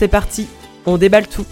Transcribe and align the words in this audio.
C'est 0.00 0.08
parti, 0.08 0.48
on 0.86 0.96
déballe 0.96 1.28
tout. 1.28 1.44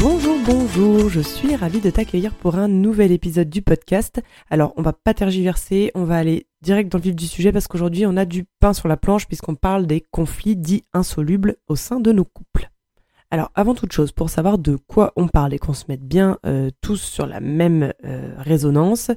Bonjour, 0.00 0.36
bonjour, 0.44 1.08
je 1.10 1.20
suis 1.20 1.54
ravie 1.54 1.78
de 1.78 1.90
t'accueillir 1.90 2.34
pour 2.34 2.56
un 2.56 2.66
nouvel 2.66 3.12
épisode 3.12 3.48
du 3.48 3.62
podcast. 3.62 4.20
Alors, 4.50 4.74
on 4.76 4.82
va 4.82 4.92
pas 4.92 5.14
tergiverser, 5.14 5.92
on 5.94 6.02
va 6.02 6.16
aller 6.16 6.48
direct 6.60 6.90
dans 6.90 6.98
le 6.98 7.04
vif 7.04 7.14
du 7.14 7.28
sujet 7.28 7.52
parce 7.52 7.68
qu'aujourd'hui, 7.68 8.04
on 8.04 8.16
a 8.16 8.24
du 8.24 8.46
pain 8.58 8.72
sur 8.72 8.88
la 8.88 8.96
planche 8.96 9.28
puisqu'on 9.28 9.54
parle 9.54 9.86
des 9.86 10.00
conflits 10.00 10.56
dits 10.56 10.82
insolubles 10.92 11.54
au 11.68 11.76
sein 11.76 12.00
de 12.00 12.10
nos 12.10 12.24
couples. 12.24 12.68
Alors, 13.30 13.52
avant 13.54 13.76
toute 13.76 13.92
chose, 13.92 14.10
pour 14.10 14.28
savoir 14.28 14.58
de 14.58 14.74
quoi 14.74 15.12
on 15.14 15.28
parle 15.28 15.54
et 15.54 15.60
qu'on 15.60 15.72
se 15.72 15.84
mette 15.88 16.02
bien 16.02 16.38
euh, 16.46 16.68
tous 16.80 17.00
sur 17.00 17.26
la 17.26 17.38
même 17.38 17.92
euh, 18.04 18.34
résonance, 18.38 19.12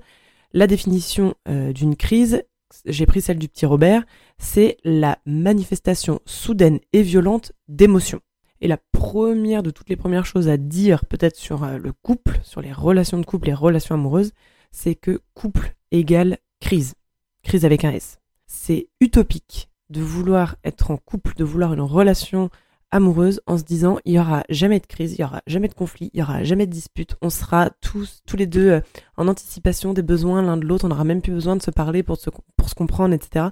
la 0.53 0.67
définition 0.67 1.35
euh, 1.47 1.73
d'une 1.73 1.95
crise, 1.95 2.43
j'ai 2.85 3.05
pris 3.05 3.21
celle 3.21 3.39
du 3.39 3.47
petit 3.47 3.65
Robert, 3.65 4.03
c'est 4.37 4.77
la 4.83 5.19
manifestation 5.25 6.19
soudaine 6.25 6.79
et 6.91 7.01
violente 7.01 7.51
d'émotions. 7.67 8.21
Et 8.61 8.67
la 8.67 8.77
première 8.91 9.63
de 9.63 9.71
toutes 9.71 9.89
les 9.89 9.95
premières 9.95 10.25
choses 10.25 10.47
à 10.47 10.57
dire 10.57 11.05
peut-être 11.05 11.35
sur 11.35 11.63
euh, 11.63 11.77
le 11.77 11.91
couple, 11.91 12.39
sur 12.43 12.61
les 12.61 12.71
relations 12.71 13.19
de 13.19 13.25
couple, 13.25 13.47
les 13.47 13.53
relations 13.53 13.95
amoureuses, 13.95 14.31
c'est 14.71 14.95
que 14.95 15.21
couple 15.33 15.75
égale 15.91 16.37
crise. 16.61 16.93
Crise 17.43 17.65
avec 17.65 17.83
un 17.83 17.91
S. 17.91 18.19
C'est 18.47 18.87
utopique 19.01 19.69
de 19.89 20.01
vouloir 20.01 20.55
être 20.63 20.91
en 20.91 20.97
couple, 20.97 21.35
de 21.35 21.43
vouloir 21.43 21.73
une 21.73 21.81
relation 21.81 22.49
amoureuse 22.93 23.41
en 23.47 23.57
se 23.57 23.63
disant 23.63 23.97
il 24.05 24.13
y 24.13 24.19
aura 24.19 24.43
jamais 24.49 24.79
de 24.79 24.85
crise, 24.85 25.13
il 25.13 25.21
y 25.21 25.23
aura 25.23 25.41
jamais 25.47 25.67
de 25.67 25.73
conflit, 25.73 26.11
il 26.13 26.19
y 26.19 26.23
aura 26.23 26.43
jamais 26.43 26.67
de 26.67 26.71
dispute, 26.71 27.15
on 27.21 27.29
sera 27.29 27.71
tous 27.81 28.21
tous 28.25 28.37
les 28.37 28.45
deux 28.45 28.69
euh, 28.69 28.81
en 29.17 29.27
anticipation 29.27 29.93
des 29.93 30.03
besoins 30.03 30.43
l'un 30.43 30.57
de 30.57 30.65
l'autre, 30.65 30.85
on 30.85 30.89
n'aura 30.89 31.03
même 31.03 31.21
plus 31.21 31.33
besoin 31.33 31.55
de 31.55 31.61
se 31.63 31.71
parler 31.71 32.03
pour 32.03 32.17
se, 32.17 32.29
pour 32.55 32.69
se 32.69 32.75
comprendre, 32.75 33.13
etc. 33.15 33.47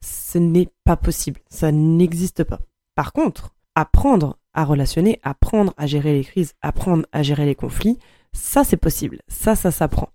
Ce 0.00 0.38
n'est 0.38 0.70
pas 0.84 0.96
possible, 0.96 1.40
ça 1.50 1.70
n'existe 1.70 2.42
pas. 2.42 2.60
Par 2.94 3.12
contre, 3.12 3.54
apprendre 3.74 4.38
à 4.54 4.64
relationner, 4.64 5.20
apprendre 5.22 5.74
à 5.76 5.86
gérer 5.86 6.14
les 6.14 6.24
crises, 6.24 6.54
apprendre 6.62 7.04
à 7.12 7.22
gérer 7.22 7.44
les 7.44 7.54
conflits, 7.54 7.98
ça 8.32 8.64
c'est 8.64 8.78
possible, 8.78 9.20
ça 9.28 9.54
ça 9.56 9.70
s'apprend. 9.70 10.08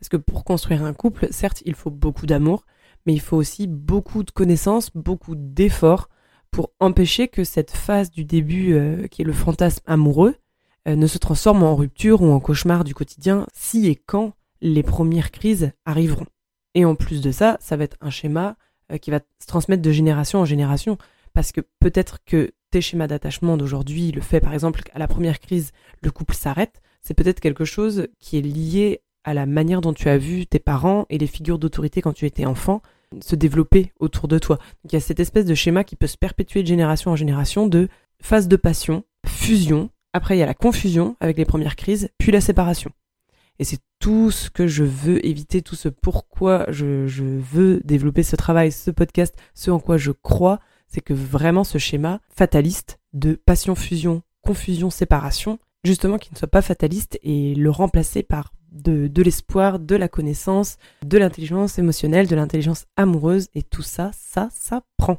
Parce 0.00 0.08
que 0.08 0.16
pour 0.16 0.44
construire 0.44 0.84
un 0.84 0.94
couple, 0.94 1.28
certes, 1.30 1.62
il 1.66 1.74
faut 1.74 1.90
beaucoup 1.90 2.24
d'amour, 2.24 2.64
mais 3.04 3.12
il 3.12 3.20
faut 3.20 3.36
aussi 3.36 3.66
beaucoup 3.66 4.22
de 4.22 4.30
connaissances, 4.30 4.90
beaucoup 4.94 5.34
d'efforts 5.36 6.08
pour 6.50 6.72
empêcher 6.80 7.28
que 7.28 7.44
cette 7.44 7.70
phase 7.70 8.10
du 8.10 8.24
début, 8.24 8.74
euh, 8.74 9.06
qui 9.08 9.22
est 9.22 9.24
le 9.24 9.32
fantasme 9.32 9.82
amoureux, 9.86 10.36
euh, 10.88 10.96
ne 10.96 11.06
se 11.06 11.18
transforme 11.18 11.62
en 11.62 11.74
rupture 11.74 12.22
ou 12.22 12.30
en 12.30 12.40
cauchemar 12.40 12.84
du 12.84 12.94
quotidien 12.94 13.46
si 13.52 13.86
et 13.88 13.96
quand 13.96 14.32
les 14.60 14.82
premières 14.82 15.30
crises 15.30 15.72
arriveront. 15.84 16.26
Et 16.74 16.84
en 16.84 16.94
plus 16.94 17.20
de 17.20 17.30
ça, 17.30 17.56
ça 17.60 17.76
va 17.76 17.84
être 17.84 17.96
un 18.00 18.10
schéma 18.10 18.56
euh, 18.92 18.98
qui 18.98 19.10
va 19.10 19.20
se 19.40 19.46
transmettre 19.46 19.82
de 19.82 19.90
génération 19.90 20.40
en 20.40 20.44
génération. 20.44 20.98
Parce 21.34 21.52
que 21.52 21.60
peut-être 21.80 22.18
que 22.24 22.52
tes 22.70 22.80
schémas 22.80 23.08
d'attachement 23.08 23.56
d'aujourd'hui, 23.56 24.12
le 24.12 24.20
fait 24.20 24.40
par 24.40 24.54
exemple 24.54 24.82
qu'à 24.82 24.98
la 24.98 25.08
première 25.08 25.40
crise, 25.40 25.72
le 26.02 26.10
couple 26.10 26.34
s'arrête, 26.34 26.80
c'est 27.02 27.14
peut-être 27.14 27.40
quelque 27.40 27.64
chose 27.64 28.08
qui 28.18 28.38
est 28.38 28.42
lié 28.42 29.02
à 29.24 29.34
la 29.34 29.44
manière 29.44 29.80
dont 29.80 29.92
tu 29.92 30.08
as 30.08 30.18
vu 30.18 30.46
tes 30.46 30.58
parents 30.58 31.04
et 31.10 31.18
les 31.18 31.26
figures 31.26 31.58
d'autorité 31.58 32.00
quand 32.00 32.12
tu 32.12 32.26
étais 32.26 32.46
enfant 32.46 32.80
se 33.20 33.36
développer 33.36 33.92
autour 34.00 34.28
de 34.28 34.38
toi. 34.38 34.58
il 34.84 34.92
y 34.92 34.96
a 34.96 35.00
cette 35.00 35.20
espèce 35.20 35.44
de 35.44 35.54
schéma 35.54 35.84
qui 35.84 35.96
peut 35.96 36.06
se 36.06 36.16
perpétuer 36.16 36.62
de 36.62 36.68
génération 36.68 37.10
en 37.10 37.16
génération 37.16 37.66
de 37.66 37.88
phase 38.20 38.48
de 38.48 38.56
passion, 38.56 39.04
fusion, 39.26 39.90
après 40.12 40.36
il 40.36 40.40
y 40.40 40.42
a 40.42 40.46
la 40.46 40.54
confusion 40.54 41.16
avec 41.20 41.36
les 41.36 41.44
premières 41.44 41.76
crises, 41.76 42.10
puis 42.18 42.32
la 42.32 42.40
séparation. 42.40 42.90
Et 43.58 43.64
c'est 43.64 43.78
tout 43.98 44.30
ce 44.30 44.50
que 44.50 44.66
je 44.66 44.84
veux 44.84 45.24
éviter, 45.24 45.62
tout 45.62 45.76
ce 45.76 45.88
pourquoi 45.88 46.66
je, 46.68 47.06
je 47.06 47.24
veux 47.24 47.80
développer 47.84 48.22
ce 48.22 48.36
travail, 48.36 48.70
ce 48.70 48.90
podcast, 48.90 49.34
ce 49.54 49.70
en 49.70 49.80
quoi 49.80 49.96
je 49.96 50.12
crois, 50.12 50.60
c'est 50.88 51.00
que 51.00 51.14
vraiment 51.14 51.64
ce 51.64 51.78
schéma 51.78 52.20
fataliste 52.28 52.98
de 53.12 53.34
passion, 53.34 53.74
fusion, 53.74 54.22
confusion, 54.42 54.90
séparation, 54.90 55.58
justement 55.84 56.18
qu'il 56.18 56.32
ne 56.34 56.38
soit 56.38 56.48
pas 56.48 56.62
fataliste 56.62 57.18
et 57.22 57.54
le 57.54 57.70
remplacer 57.70 58.22
par 58.22 58.52
de, 58.82 59.08
de 59.08 59.22
l'espoir, 59.22 59.78
de 59.78 59.96
la 59.96 60.08
connaissance, 60.08 60.76
de 61.04 61.18
l'intelligence 61.18 61.78
émotionnelle, 61.78 62.26
de 62.26 62.36
l'intelligence 62.36 62.86
amoureuse 62.96 63.48
et 63.54 63.62
tout 63.62 63.82
ça, 63.82 64.10
ça, 64.14 64.48
ça 64.52 64.82
prend. 64.96 65.18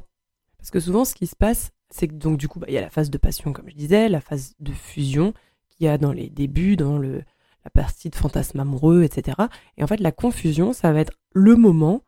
Parce 0.58 0.70
que 0.70 0.80
souvent 0.80 1.04
ce 1.04 1.14
qui 1.14 1.26
se 1.26 1.36
passe, 1.36 1.70
c'est 1.90 2.08
que 2.08 2.14
donc 2.14 2.38
du 2.38 2.48
coup, 2.48 2.58
bah, 2.58 2.66
il 2.68 2.74
y 2.74 2.78
a 2.78 2.82
la 2.82 2.90
phase 2.90 3.10
de 3.10 3.18
passion 3.18 3.52
comme 3.52 3.68
je 3.68 3.74
disais, 3.74 4.08
la 4.08 4.20
phase 4.20 4.54
de 4.60 4.72
fusion 4.72 5.32
qu'il 5.70 5.86
y 5.86 5.88
a 5.88 5.98
dans 5.98 6.12
les 6.12 6.28
débuts, 6.28 6.76
dans 6.76 6.98
le, 6.98 7.22
la 7.64 7.70
partie 7.70 8.10
de 8.10 8.16
fantasme 8.16 8.60
amoureux, 8.60 9.02
etc. 9.02 9.36
Et 9.76 9.84
en 9.84 9.86
fait, 9.86 10.00
la 10.00 10.12
confusion, 10.12 10.72
ça 10.72 10.92
va 10.92 11.00
être 11.00 11.12
le 11.32 11.56
moment 11.56 12.02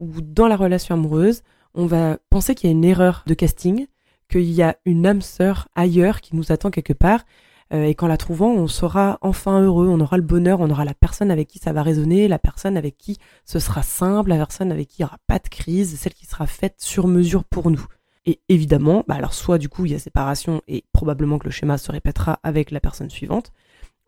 où 0.00 0.20
dans 0.20 0.48
la 0.48 0.56
relation 0.56 0.94
amoureuse, 0.94 1.42
on 1.74 1.86
va 1.86 2.18
penser 2.30 2.54
qu'il 2.54 2.68
y 2.68 2.72
a 2.72 2.76
une 2.76 2.84
erreur 2.84 3.24
de 3.26 3.34
casting, 3.34 3.86
qu'il 4.28 4.50
y 4.50 4.62
a 4.62 4.76
une 4.84 5.06
âme 5.06 5.22
sœur 5.22 5.68
ailleurs 5.74 6.20
qui 6.20 6.36
nous 6.36 6.52
attend 6.52 6.70
quelque 6.70 6.92
part. 6.92 7.24
Euh, 7.72 7.84
et 7.84 7.94
qu'en 7.94 8.06
la 8.06 8.16
trouvant, 8.16 8.50
on 8.50 8.66
sera 8.66 9.18
enfin 9.22 9.62
heureux, 9.62 9.88
on 9.88 10.00
aura 10.00 10.16
le 10.16 10.22
bonheur, 10.22 10.60
on 10.60 10.70
aura 10.70 10.84
la 10.84 10.94
personne 10.94 11.30
avec 11.30 11.48
qui 11.48 11.58
ça 11.58 11.72
va 11.72 11.82
résonner, 11.82 12.28
la 12.28 12.38
personne 12.38 12.76
avec 12.76 12.98
qui 12.98 13.18
ce 13.46 13.58
sera 13.58 13.82
simple, 13.82 14.30
la 14.30 14.36
personne 14.36 14.70
avec 14.70 14.88
qui 14.88 14.96
il 14.98 15.02
n'y 15.02 15.06
aura 15.06 15.18
pas 15.26 15.38
de 15.38 15.48
crise, 15.48 15.98
celle 15.98 16.12
qui 16.12 16.26
sera 16.26 16.46
faite 16.46 16.76
sur 16.78 17.06
mesure 17.06 17.44
pour 17.44 17.70
nous. 17.70 17.84
Et 18.26 18.40
évidemment, 18.48 19.04
bah 19.08 19.14
alors 19.14 19.34
soit 19.34 19.58
du 19.58 19.68
coup 19.68 19.86
il 19.86 19.92
y 19.92 19.94
a 19.94 19.98
séparation 19.98 20.62
et 20.68 20.84
probablement 20.92 21.38
que 21.38 21.46
le 21.46 21.50
schéma 21.50 21.78
se 21.78 21.90
répétera 21.90 22.38
avec 22.42 22.70
la 22.70 22.80
personne 22.80 23.10
suivante, 23.10 23.50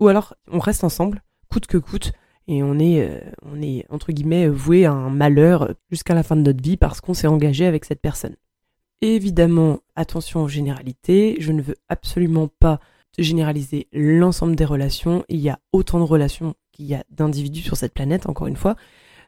ou 0.00 0.08
alors 0.08 0.34
on 0.50 0.58
reste 0.58 0.84
ensemble, 0.84 1.22
coûte 1.48 1.66
que 1.66 1.78
coûte, 1.78 2.12
et 2.48 2.62
on 2.62 2.78
est, 2.78 3.00
euh, 3.00 3.20
on 3.42 3.60
est 3.60 3.86
entre 3.90 4.12
guillemets 4.12 4.48
voué 4.48 4.84
à 4.84 4.92
un 4.92 5.10
malheur 5.10 5.74
jusqu'à 5.90 6.14
la 6.14 6.22
fin 6.22 6.36
de 6.36 6.42
notre 6.42 6.62
vie 6.62 6.76
parce 6.76 7.00
qu'on 7.00 7.14
s'est 7.14 7.26
engagé 7.26 7.66
avec 7.66 7.84
cette 7.84 8.00
personne. 8.00 8.36
Évidemment, 9.02 9.80
attention 9.94 10.42
aux 10.44 10.48
généralités, 10.48 11.36
je 11.40 11.52
ne 11.52 11.60
veux 11.60 11.76
absolument 11.88 12.48
pas 12.48 12.80
généraliser 13.18 13.88
l'ensemble 13.92 14.56
des 14.56 14.64
relations. 14.64 15.24
Il 15.28 15.38
y 15.38 15.48
a 15.48 15.58
autant 15.72 15.98
de 15.98 16.04
relations 16.04 16.54
qu'il 16.72 16.86
y 16.86 16.94
a 16.94 17.04
d'individus 17.10 17.62
sur 17.62 17.76
cette 17.76 17.94
planète, 17.94 18.28
encore 18.28 18.46
une 18.46 18.56
fois. 18.56 18.76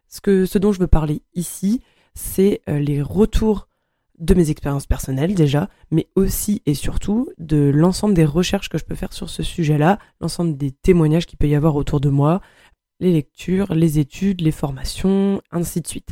Ce, 0.08 0.20
que, 0.20 0.46
ce 0.46 0.58
dont 0.58 0.72
je 0.72 0.80
veux 0.80 0.86
parler 0.86 1.22
ici, 1.34 1.80
c'est 2.14 2.62
euh, 2.68 2.78
les 2.78 3.02
retours 3.02 3.68
de 4.18 4.34
mes 4.34 4.50
expériences 4.50 4.86
personnelles 4.86 5.34
déjà, 5.34 5.68
mais 5.90 6.08
aussi 6.16 6.62
et 6.66 6.74
surtout 6.74 7.28
de 7.38 7.70
l'ensemble 7.72 8.14
des 8.14 8.24
recherches 8.24 8.68
que 8.68 8.78
je 8.78 8.84
peux 8.84 8.96
faire 8.96 9.12
sur 9.12 9.30
ce 9.30 9.42
sujet-là, 9.42 9.98
l'ensemble 10.20 10.56
des 10.56 10.72
témoignages 10.72 11.26
qu'il 11.26 11.38
peut 11.38 11.48
y 11.48 11.54
avoir 11.54 11.76
autour 11.76 12.00
de 12.00 12.08
moi, 12.08 12.40
les 13.00 13.12
lectures, 13.12 13.74
les 13.74 13.98
études, 13.98 14.40
les 14.40 14.50
formations, 14.50 15.40
ainsi 15.52 15.80
de 15.80 15.86
suite. 15.86 16.10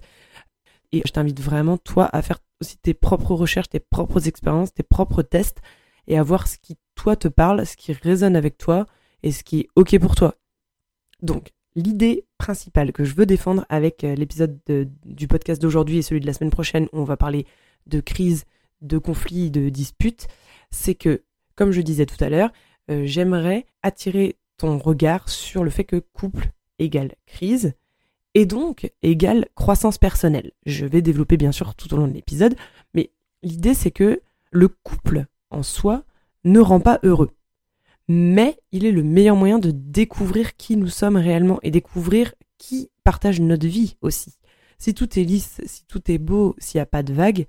Et 0.92 1.02
je 1.04 1.10
t'invite 1.10 1.40
vraiment, 1.40 1.78
toi, 1.78 2.08
à 2.12 2.22
faire 2.22 2.38
aussi 2.60 2.76
tes 2.78 2.94
propres 2.94 3.34
recherches, 3.34 3.68
tes 3.68 3.80
propres 3.80 4.28
expériences, 4.28 4.72
tes 4.72 4.84
propres 4.84 5.22
tests, 5.22 5.60
et 6.06 6.16
à 6.16 6.22
voir 6.22 6.46
ce 6.46 6.58
qui, 6.58 6.76
toi, 6.96 7.14
te 7.14 7.28
parle, 7.28 7.64
ce 7.64 7.76
qui 7.76 7.92
résonne 7.92 8.34
avec 8.34 8.58
toi, 8.58 8.86
et 9.22 9.30
ce 9.30 9.44
qui 9.44 9.60
est 9.60 9.68
OK 9.76 9.96
pour 10.00 10.16
toi. 10.16 10.34
Donc, 11.22 11.52
l'idée 11.76 12.24
principale 12.38 12.92
que 12.92 13.04
je 13.04 13.14
veux 13.14 13.26
défendre 13.26 13.64
avec 13.68 14.02
euh, 14.02 14.16
l'épisode 14.16 14.58
du 15.04 15.28
podcast 15.28 15.62
d'aujourd'hui 15.62 15.98
et 15.98 16.02
celui 16.02 16.20
de 16.20 16.26
la 16.26 16.32
semaine 16.32 16.50
prochaine, 16.50 16.88
où 16.92 16.98
on 16.98 17.04
va 17.04 17.16
parler 17.16 17.46
de 17.86 18.00
crise, 18.00 18.44
de 18.80 18.98
conflits, 18.98 19.50
de 19.50 19.68
disputes, 19.68 20.26
c'est 20.70 20.94
que, 20.94 21.22
comme 21.54 21.70
je 21.70 21.80
disais 21.80 22.06
tout 22.06 22.22
à 22.22 22.28
l'heure, 22.28 22.50
euh, 22.90 23.02
j'aimerais 23.04 23.66
attirer 23.82 24.36
ton 24.56 24.78
regard 24.78 25.28
sur 25.28 25.64
le 25.64 25.70
fait 25.70 25.84
que 25.84 25.96
couple 25.96 26.50
égale 26.78 27.14
crise 27.26 27.74
et 28.34 28.46
donc 28.46 28.92
égale 29.02 29.46
croissance 29.54 29.98
personnelle. 29.98 30.52
Je 30.66 30.86
vais 30.86 31.02
développer 31.02 31.36
bien 31.36 31.52
sûr 31.52 31.74
tout 31.74 31.92
au 31.94 31.96
long 31.96 32.06
de 32.06 32.12
l'épisode, 32.12 32.54
mais 32.94 33.10
l'idée 33.42 33.74
c'est 33.74 33.90
que 33.90 34.20
le 34.50 34.68
couple 34.68 35.26
en 35.50 35.62
soi 35.62 36.04
ne 36.46 36.60
rend 36.60 36.80
pas 36.80 36.98
heureux. 37.02 37.30
Mais 38.08 38.58
il 38.72 38.86
est 38.86 38.92
le 38.92 39.02
meilleur 39.02 39.36
moyen 39.36 39.58
de 39.58 39.70
découvrir 39.70 40.56
qui 40.56 40.76
nous 40.76 40.88
sommes 40.88 41.16
réellement 41.16 41.58
et 41.62 41.70
découvrir 41.70 42.34
qui 42.56 42.90
partage 43.04 43.40
notre 43.40 43.66
vie 43.66 43.96
aussi. 44.00 44.38
Si 44.78 44.94
tout 44.94 45.18
est 45.18 45.24
lisse, 45.24 45.60
si 45.66 45.84
tout 45.86 46.10
est 46.10 46.18
beau, 46.18 46.54
s'il 46.58 46.78
n'y 46.78 46.82
a 46.82 46.86
pas 46.86 47.02
de 47.02 47.12
vagues, 47.12 47.46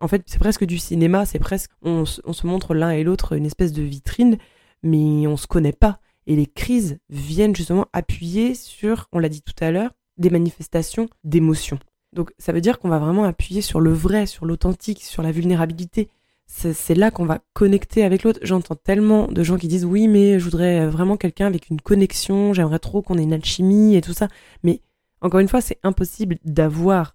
en 0.00 0.08
fait, 0.08 0.22
c'est 0.26 0.38
presque 0.38 0.64
du 0.64 0.78
cinéma, 0.78 1.26
c'est 1.26 1.38
presque, 1.38 1.72
on, 1.82 2.04
on 2.24 2.32
se 2.32 2.46
montre 2.46 2.74
l'un 2.74 2.90
et 2.90 3.02
l'autre 3.02 3.36
une 3.36 3.44
espèce 3.44 3.72
de 3.72 3.82
vitrine, 3.82 4.38
mais 4.82 5.26
on 5.26 5.36
se 5.36 5.46
connaît 5.46 5.72
pas. 5.72 6.00
Et 6.26 6.36
les 6.36 6.46
crises 6.46 6.98
viennent 7.08 7.56
justement 7.56 7.86
appuyer 7.92 8.54
sur, 8.54 9.08
on 9.12 9.18
l'a 9.18 9.28
dit 9.28 9.42
tout 9.42 9.54
à 9.62 9.70
l'heure, 9.70 9.90
des 10.16 10.30
manifestations 10.30 11.08
d'émotions. 11.24 11.78
Donc 12.12 12.32
ça 12.38 12.52
veut 12.52 12.60
dire 12.60 12.78
qu'on 12.78 12.88
va 12.88 12.98
vraiment 12.98 13.24
appuyer 13.24 13.62
sur 13.62 13.80
le 13.80 13.92
vrai, 13.92 14.26
sur 14.26 14.46
l'authentique, 14.46 15.02
sur 15.02 15.22
la 15.22 15.32
vulnérabilité. 15.32 16.08
C'est 16.52 16.94
là 16.94 17.12
qu'on 17.12 17.24
va 17.24 17.38
connecter 17.54 18.04
avec 18.04 18.24
l'autre. 18.24 18.40
J'entends 18.42 18.74
tellement 18.74 19.28
de 19.28 19.42
gens 19.42 19.56
qui 19.56 19.68
disent 19.68 19.84
oui 19.84 20.08
mais 20.08 20.38
je 20.40 20.44
voudrais 20.44 20.88
vraiment 20.88 21.16
quelqu'un 21.16 21.46
avec 21.46 21.70
une 21.70 21.80
connexion, 21.80 22.52
j'aimerais 22.52 22.80
trop 22.80 23.02
qu'on 23.02 23.16
ait 23.18 23.22
une 23.22 23.32
alchimie 23.32 23.94
et 23.94 24.00
tout 24.00 24.12
ça. 24.12 24.28
Mais 24.64 24.82
encore 25.22 25.40
une 25.40 25.48
fois, 25.48 25.60
c'est 25.60 25.78
impossible 25.84 26.38
d'avoir 26.44 27.14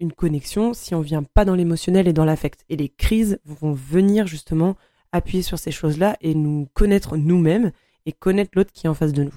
une 0.00 0.12
connexion 0.12 0.74
si 0.74 0.94
on 0.94 1.00
vient 1.00 1.22
pas 1.22 1.44
dans 1.44 1.54
l'émotionnel 1.54 2.08
et 2.08 2.12
dans 2.12 2.24
l'affect. 2.24 2.64
Et 2.68 2.76
les 2.76 2.88
crises 2.88 3.38
vont 3.44 3.72
venir 3.72 4.26
justement 4.26 4.76
appuyer 5.12 5.42
sur 5.42 5.58
ces 5.58 5.70
choses-là 5.70 6.16
et 6.20 6.34
nous 6.34 6.68
connaître 6.74 7.16
nous-mêmes 7.16 7.70
et 8.04 8.12
connaître 8.12 8.50
l'autre 8.56 8.72
qui 8.72 8.86
est 8.86 8.90
en 8.90 8.94
face 8.94 9.12
de 9.12 9.24
nous. 9.24 9.34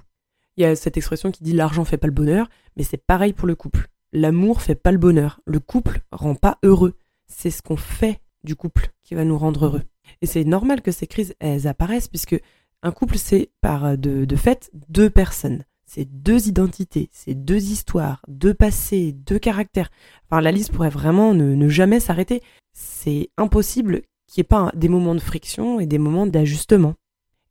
Il 0.57 0.63
y 0.63 0.65
a 0.65 0.75
cette 0.75 0.97
expression 0.97 1.31
qui 1.31 1.43
dit 1.43 1.53
l'argent 1.53 1.85
fait 1.85 1.97
pas 1.97 2.07
le 2.07 2.13
bonheur, 2.13 2.49
mais 2.75 2.83
c'est 2.83 2.97
pareil 2.97 3.31
pour 3.31 3.47
le 3.47 3.55
couple. 3.55 3.87
L'amour 4.11 4.61
fait 4.61 4.75
pas 4.75 4.91
le 4.91 4.97
bonheur. 4.97 5.39
Le 5.45 5.59
couple 5.59 6.01
rend 6.11 6.35
pas 6.35 6.57
heureux. 6.63 6.95
C'est 7.27 7.51
ce 7.51 7.61
qu'on 7.61 7.77
fait 7.77 8.21
du 8.43 8.55
couple 8.55 8.94
qui 9.05 9.15
va 9.15 9.23
nous 9.23 9.37
rendre 9.37 9.65
heureux. 9.65 9.83
Et 10.21 10.25
c'est 10.25 10.43
normal 10.43 10.81
que 10.81 10.91
ces 10.91 11.07
crises, 11.07 11.35
elles 11.39 11.67
apparaissent 11.67 12.09
puisque 12.09 12.39
un 12.83 12.91
couple, 12.91 13.17
c'est 13.17 13.49
par 13.61 13.97
de, 13.97 14.25
de 14.25 14.35
fait 14.35 14.69
deux 14.89 15.09
personnes. 15.09 15.63
C'est 15.85 16.05
deux 16.05 16.47
identités, 16.47 17.09
c'est 17.11 17.35
deux 17.35 17.71
histoires, 17.71 18.21
deux 18.27 18.53
passés, 18.53 19.13
deux 19.13 19.39
caractères. 19.39 19.91
Enfin, 20.25 20.41
la 20.41 20.51
liste 20.51 20.71
pourrait 20.71 20.89
vraiment 20.89 21.33
ne, 21.33 21.55
ne 21.55 21.69
jamais 21.69 21.99
s'arrêter. 21.99 22.41
C'est 22.73 23.29
impossible 23.37 24.01
qu'il 24.27 24.41
n'y 24.41 24.45
ait 24.45 24.49
pas 24.49 24.71
des 24.75 24.89
moments 24.89 25.15
de 25.15 25.19
friction 25.19 25.79
et 25.79 25.85
des 25.85 25.99
moments 25.99 26.27
d'ajustement. 26.27 26.95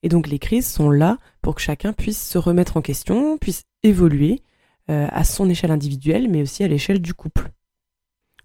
Et 0.03 0.09
donc 0.09 0.27
les 0.27 0.39
crises 0.39 0.67
sont 0.67 0.91
là 0.91 1.19
pour 1.41 1.55
que 1.55 1.63
chacun 1.63 1.93
puisse 1.93 2.23
se 2.23 2.37
remettre 2.37 2.77
en 2.77 2.83
question, 2.83 3.39
puisse 3.39 3.65
évoluer 3.83 4.43
euh, 4.91 5.07
à 5.11 5.25
son 5.25 5.49
échelle 5.49 5.71
individuelle, 5.71 6.29
mais 6.29 6.43
aussi 6.43 6.63
à 6.63 6.69
l'échelle 6.69 7.01
du 7.01 7.15
couple. 7.15 7.51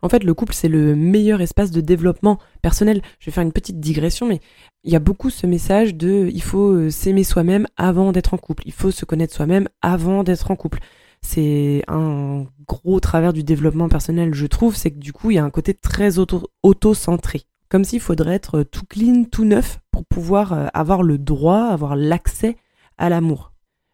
En 0.02 0.10
fait, 0.10 0.24
le 0.24 0.34
couple, 0.34 0.54
c'est 0.54 0.70
le 0.70 0.96
meilleur 0.96 1.42
espace 1.42 1.72
de 1.72 1.82
développement 1.82 2.40
personnel. 2.62 3.02
Je 3.20 3.26
vais 3.26 3.32
faire 3.32 3.44
une 3.44 3.52
petite 3.52 3.80
digression, 3.80 4.28
mais 4.28 4.40
il 4.84 4.92
y 4.92 4.96
a 4.96 5.00
beaucoup 5.00 5.30
ce 5.30 5.46
message 5.46 5.96
de 5.96 6.30
il 6.34 6.42
faut 6.42 6.72
euh, 6.72 6.90
s'aimer 6.90 7.24
soi-même 7.24 7.68
avant 7.78 8.12
d'être 8.12 8.34
en 8.34 8.38
couple, 8.38 8.64
il 8.66 8.72
faut 8.72 8.92
se 8.92 9.06
connaître 9.06 9.34
soi-même 9.34 9.68
avant 9.82 10.24
d'être 10.24 10.52
en 10.52 10.56
couple. 10.56 10.80
C'est 11.22 11.84
un 11.88 12.46
gros 12.66 13.00
travers 13.02 13.34
du 13.34 13.44
développement 13.44 13.90
personnel, 13.90 14.34
je 14.34 14.46
trouve, 14.46 14.76
c'est 14.76 14.92
que 14.92 15.00
du 15.00 15.12
coup, 15.12 15.32
il 15.32 15.36
y 15.36 15.38
a 15.40 15.44
un 15.44 15.50
côté 15.50 15.74
très 15.74 16.18
auto-centré. 16.18 17.42
Comme 17.68 17.84
s'il 17.84 18.00
faudrait 18.00 18.36
être 18.36 18.64
tout 18.64 18.86
clean, 18.86 19.26
tout 19.30 19.46
neuf 19.46 19.80
pour 19.92 20.06
pouvoir 20.06 20.54
euh, 20.54 20.68
avoir 20.74 21.04
le 21.04 21.18
droit, 21.18 21.66
avoir 21.66 21.96
l'accès 21.96 22.56
à 22.98 23.10
l'amour. 23.10 23.52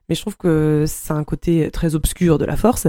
Mais 0.10 0.16
je 0.16 0.22
trouve 0.22 0.38
que 0.38 0.86
c'est 0.88 1.14
un 1.14 1.24
côté 1.24 1.70
très 1.72 1.96
obscur 1.96 2.38
de 2.38 2.46
la 2.46 2.56
force 2.56 2.88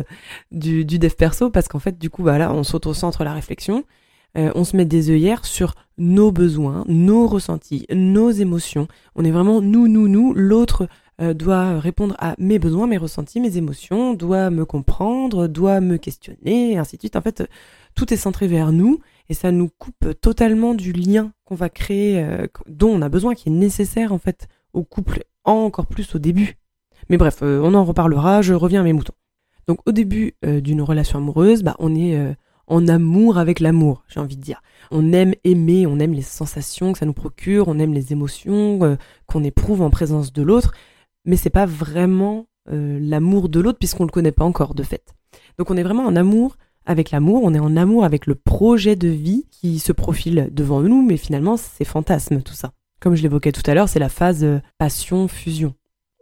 du, 0.53 0.85
dev 0.85 1.15
perso 1.15 1.51
parce 1.51 1.69
qu'en 1.69 1.79
fait, 1.79 1.99
du 1.99 2.11
coup, 2.11 2.23
voilà, 2.23 2.53
on 2.53 2.63
s'auto-centre 2.63 3.25
la 3.25 3.33
réflexion, 3.33 3.85
euh, 4.37 4.51
on 4.55 4.65
se 4.65 4.77
met 4.77 4.85
des 4.85 5.11
œillères 5.11 5.45
sur 5.45 5.75
nos 5.99 6.31
besoins, 6.31 6.85
nos 6.89 7.27
ressentis, 7.27 7.87
nos 7.91 8.31
émotions. 8.31 8.87
On 9.15 9.25
est 9.25 9.31
vraiment 9.31 9.61
nous, 9.61 9.89
nous, 9.89 10.09
nous. 10.09 10.35
L'autre 10.35 10.89
euh, 11.23 11.33
doit 11.33 11.81
répondre 11.81 12.15
à 12.19 12.35
mes 12.39 12.59
besoins, 12.59 12.87
mes 12.87 12.99
ressentis, 12.99 13.41
mes 13.41 13.57
émotions, 13.57 14.13
doit 14.13 14.51
me 14.51 14.67
comprendre, 14.67 15.47
doit 15.47 15.81
me 15.81 15.97
questionner, 15.97 16.73
et 16.73 16.79
ainsi 16.79 16.97
de 16.97 17.03
suite. 17.03 17.17
En 17.17 17.23
fait, 17.23 17.49
tout 17.95 18.13
est 18.13 18.19
centré 18.19 18.47
vers 18.47 18.73
nous 18.73 19.01
et 19.29 19.35
ça 19.35 19.51
nous 19.51 19.69
coupe 19.69 20.21
totalement 20.21 20.75
du 20.75 20.93
lien 20.93 21.33
qu'on 21.45 21.55
va 21.55 21.69
créer, 21.69 22.23
euh, 22.23 22.47
dont 22.67 22.91
on 22.91 23.03
a 23.03 23.09
besoin, 23.09 23.35
qui 23.35 23.49
est 23.49 23.53
nécessaire 23.53 24.13
en 24.13 24.19
fait 24.19 24.49
au 24.73 24.85
couple, 24.85 25.25
encore 25.45 25.87
plus 25.87 26.15
au 26.15 26.19
début. 26.19 26.59
Mais 27.09 27.17
bref, 27.17 27.39
euh, 27.43 27.61
on 27.63 27.75
en 27.75 27.85
reparlera, 27.85 28.43
je 28.43 28.55
reviens 28.55 28.81
à 28.81 28.85
mes 28.85 28.93
moutons. 28.93 29.15
Donc 29.69 29.79
au 29.87 29.93
début 29.93 30.35
euh, 30.45 30.61
d'une 30.61 30.83
relation 30.83 31.19
amoureuse, 31.19 31.63
bah, 31.63 31.77
on 31.79 31.95
est 31.95 32.19
en 32.69 32.89
amour 32.89 33.39
avec 33.39 33.61
l'amour, 33.61 34.05
j'ai 34.09 34.21
envie 34.21 34.37
de 34.37 34.43
dire. 34.43 34.63
On 34.91 35.13
aime 35.13 35.35
aimer, 35.45 35.87
on 35.87 35.99
aime 35.99 36.13
les 36.13 36.23
sensations 36.23 36.93
que 36.93 36.99
ça 36.99 37.07
nous 37.07 37.13
procure, 37.13 37.69
on 37.69 37.79
aime 37.79 37.95
les 37.95 38.13
émotions 38.13 38.97
qu'on 39.27 39.45
éprouve 39.45 39.83
en 39.83 39.91
présence 39.91 40.33
de 40.33 40.43
l'autre, 40.43 40.73
mais 41.25 41.37
c'est 41.37 41.51
pas 41.51 41.67
vraiment 41.67 42.47
l'amour 42.67 43.49
de 43.49 43.61
l'autre 43.61 43.79
puisqu'on 43.79 44.05
le 44.05 44.11
connaît 44.11 44.33
pas 44.33 44.45
encore 44.45 44.75
de 44.75 44.83
fait. 44.83 45.15
Donc 45.59 45.71
on 45.71 45.77
est 45.77 45.85
vraiment 45.85 46.05
en 46.05 46.17
amour 46.17 46.57
avec 46.87 47.11
l'amour, 47.11 47.43
on 47.45 47.53
est 47.53 47.59
en 47.59 47.77
amour 47.77 48.05
avec 48.05 48.27
le 48.27 48.37
projet 48.37 48.97
de 48.97 49.09
vie 49.09 49.47
qui 49.51 49.81
se 49.81 49.93
profile 49.93 50.49
devant 50.53 50.81
nous, 50.81 51.05
mais 51.05 51.17
finalement 51.17 51.57
c'est 51.57 51.85
fantasme 51.85 52.41
tout 52.43 52.55
ça. 52.55 52.73
Comme 53.01 53.15
je 53.15 53.23
l'évoquais 53.23 53.53
tout 53.53 53.69
à 53.69 53.75
l'heure, 53.75 53.89
c'est 53.89 53.99
la 53.99 54.09
phase 54.09 54.45
euh, 54.45 54.61
passion-fusion. 54.79 55.75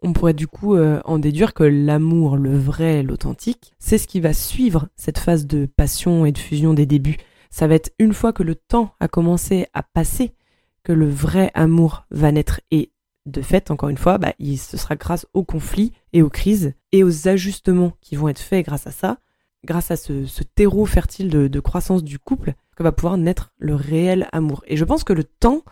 On 0.04 0.12
pourrait 0.12 0.34
du 0.34 0.46
coup 0.46 0.76
euh, 0.76 1.00
en 1.04 1.18
déduire 1.18 1.54
que 1.54 1.64
l'amour, 1.64 2.36
le 2.36 2.56
vrai, 2.56 3.02
l'authentique, 3.02 3.72
c'est 3.78 3.98
ce 3.98 4.06
qui 4.06 4.20
va 4.20 4.34
suivre 4.34 4.88
cette 4.96 5.18
phase 5.18 5.46
de 5.46 5.66
passion 5.66 6.26
et 6.26 6.32
de 6.32 6.38
fusion 6.38 6.74
des 6.74 6.86
débuts. 6.86 7.16
Ça 7.50 7.66
va 7.66 7.74
être 7.74 7.90
une 7.98 8.12
fois 8.12 8.32
que 8.32 8.42
le 8.42 8.54
temps 8.54 8.94
a 9.00 9.08
commencé 9.08 9.66
à 9.72 9.82
passer 9.82 10.34
que 10.82 10.92
le 10.92 11.08
vrai 11.08 11.50
amour 11.54 12.04
va 12.10 12.30
naître 12.30 12.60
et 12.70 12.92
de 13.24 13.40
fait, 13.40 13.70
encore 13.70 13.88
une 13.88 13.96
fois, 13.96 14.18
bah, 14.18 14.34
ce 14.38 14.76
sera 14.76 14.94
grâce 14.96 15.26
aux 15.32 15.44
conflits 15.44 15.92
et 16.12 16.20
aux 16.20 16.28
crises 16.28 16.74
et 16.92 17.02
aux 17.02 17.26
ajustements 17.26 17.94
qui 18.02 18.16
vont 18.16 18.28
être 18.28 18.38
faits 18.38 18.66
grâce 18.66 18.86
à 18.86 18.90
ça 18.90 19.18
grâce 19.64 19.90
à 19.90 19.96
ce, 19.96 20.42
terreau 20.54 20.86
fertile 20.86 21.28
de, 21.28 21.60
croissance 21.60 22.04
du 22.04 22.18
couple, 22.18 22.54
que 22.76 22.82
va 22.82 22.92
pouvoir 22.92 23.16
naître 23.16 23.52
le 23.58 23.74
réel 23.74 24.28
amour. 24.32 24.62
Et 24.66 24.76
je 24.76 24.84
pense 24.84 25.04
que 25.04 25.12
le 25.12 25.24
temps, 25.24 25.62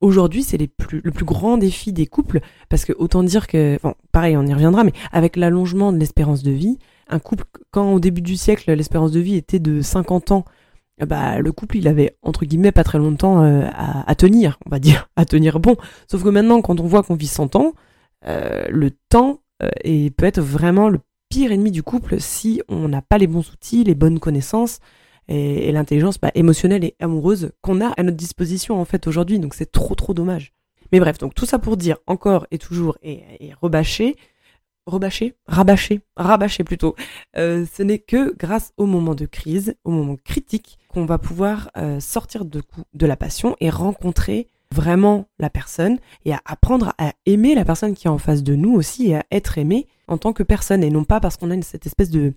aujourd'hui, 0.00 0.42
c'est 0.42 0.58
le 0.58 0.66
plus 1.10 1.24
grand 1.24 1.56
défi 1.58 1.92
des 1.92 2.06
couples, 2.06 2.40
parce 2.68 2.84
que 2.84 2.92
autant 2.98 3.22
dire 3.22 3.46
que, 3.46 3.78
bon, 3.82 3.94
pareil, 4.12 4.36
on 4.36 4.46
y 4.46 4.52
reviendra, 4.52 4.84
mais 4.84 4.92
avec 5.12 5.36
l'allongement 5.36 5.92
de 5.92 5.98
l'espérance 5.98 6.42
de 6.42 6.50
vie, 6.50 6.78
un 7.08 7.18
couple, 7.18 7.44
quand 7.70 7.92
au 7.92 8.00
début 8.00 8.22
du 8.22 8.36
siècle, 8.36 8.72
l'espérance 8.72 9.12
de 9.12 9.20
vie 9.20 9.36
était 9.36 9.58
de 9.58 9.80
50 9.80 10.32
ans, 10.32 10.44
bah, 11.04 11.40
le 11.40 11.52
couple, 11.52 11.76
il 11.76 11.88
avait, 11.88 12.16
entre 12.22 12.46
guillemets, 12.46 12.72
pas 12.72 12.84
très 12.84 12.98
longtemps 12.98 13.42
euh, 13.42 13.68
à, 13.74 14.14
tenir, 14.14 14.58
on 14.66 14.70
va 14.70 14.78
dire, 14.78 15.10
à 15.16 15.24
tenir 15.24 15.60
bon. 15.60 15.76
Sauf 16.10 16.22
que 16.22 16.28
maintenant, 16.30 16.62
quand 16.62 16.80
on 16.80 16.86
voit 16.86 17.02
qu'on 17.02 17.14
vit 17.14 17.26
100 17.26 17.56
ans, 17.56 17.74
euh, 18.26 18.66
le 18.70 18.90
temps 19.08 19.40
euh, 19.62 20.08
peut 20.16 20.24
être 20.24 20.40
vraiment 20.40 20.88
le 20.88 21.00
pire 21.28 21.52
ennemi 21.52 21.70
du 21.70 21.82
couple 21.82 22.20
si 22.20 22.62
on 22.68 22.88
n'a 22.88 23.02
pas 23.02 23.18
les 23.18 23.26
bons 23.26 23.50
outils, 23.50 23.84
les 23.84 23.94
bonnes 23.94 24.18
connaissances 24.18 24.78
et, 25.28 25.72
l'intelligence 25.72 26.18
bah, 26.18 26.30
émotionnelle 26.34 26.84
et 26.84 26.94
amoureuse 27.00 27.52
qu'on 27.62 27.80
a 27.80 27.88
à 27.88 28.02
notre 28.02 28.16
disposition 28.16 28.80
en 28.80 28.84
fait 28.84 29.06
aujourd'hui. 29.06 29.38
Donc 29.38 29.54
c'est 29.54 29.70
trop 29.70 29.94
trop 29.94 30.14
dommage. 30.14 30.52
Mais 30.92 31.00
bref, 31.00 31.18
donc 31.18 31.34
tout 31.34 31.46
ça 31.46 31.58
pour 31.58 31.76
dire 31.76 31.98
encore 32.06 32.46
et 32.50 32.58
toujours 32.58 32.96
et, 33.02 33.22
et 33.40 33.52
rebâcher, 33.60 34.16
rebâcher, 34.86 35.34
rabâcher, 35.46 36.00
rabâcher 36.16 36.64
plutôt. 36.64 36.94
Euh, 37.36 37.66
ce 37.76 37.82
n'est 37.82 37.98
que 37.98 38.34
grâce 38.36 38.72
au 38.76 38.86
moment 38.86 39.14
de 39.14 39.26
crise, 39.26 39.74
au 39.84 39.90
moment 39.90 40.16
critique, 40.24 40.78
qu'on 40.88 41.04
va 41.04 41.18
pouvoir 41.18 41.70
euh, 41.76 42.00
sortir 42.00 42.44
de, 42.44 42.62
de 42.94 43.06
la 43.06 43.16
passion 43.16 43.56
et 43.60 43.68
rencontrer 43.68 44.46
vraiment 44.72 45.26
la 45.38 45.50
personne 45.50 45.98
et 46.24 46.32
apprendre 46.44 46.92
à 46.98 47.12
aimer 47.24 47.54
la 47.54 47.64
personne 47.64 47.94
qui 47.94 48.06
est 48.06 48.10
en 48.10 48.18
face 48.18 48.42
de 48.42 48.54
nous 48.54 48.74
aussi 48.74 49.10
et 49.10 49.16
à 49.16 49.24
être 49.30 49.58
aimé 49.58 49.86
en 50.08 50.18
tant 50.18 50.32
que 50.32 50.42
personne 50.42 50.82
et 50.82 50.90
non 50.90 51.04
pas 51.04 51.20
parce 51.20 51.36
qu'on 51.36 51.50
a 51.50 51.62
cette 51.62 51.86
espèce 51.86 52.10
de, 52.10 52.34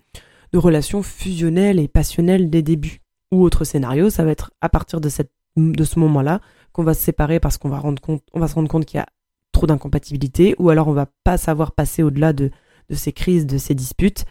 de 0.52 0.58
relation 0.58 1.02
fusionnelle 1.02 1.78
et 1.78 1.88
passionnelle 1.88 2.50
des 2.50 2.62
débuts. 2.62 3.00
Ou 3.30 3.42
autre 3.42 3.64
scénario, 3.64 4.10
ça 4.10 4.24
va 4.24 4.30
être 4.30 4.50
à 4.60 4.68
partir 4.68 5.00
de, 5.00 5.08
cette, 5.08 5.30
de 5.56 5.84
ce 5.84 5.98
moment-là 5.98 6.40
qu'on 6.72 6.82
va 6.82 6.94
se 6.94 7.02
séparer 7.02 7.40
parce 7.40 7.58
qu'on 7.58 7.68
va, 7.68 7.78
rendre 7.78 8.00
compte, 8.02 8.22
on 8.32 8.40
va 8.40 8.48
se 8.48 8.54
rendre 8.54 8.68
compte 8.68 8.84
qu'il 8.84 8.98
y 8.98 9.00
a 9.00 9.06
trop 9.52 9.66
d'incompatibilité 9.66 10.54
ou 10.58 10.70
alors 10.70 10.88
on 10.88 10.92
va 10.92 11.06
pas 11.24 11.36
savoir 11.36 11.72
passer 11.72 12.02
au-delà 12.02 12.32
de, 12.32 12.50
de 12.88 12.94
ces 12.94 13.12
crises, 13.12 13.46
de 13.46 13.58
ces 13.58 13.74
disputes. 13.74 14.24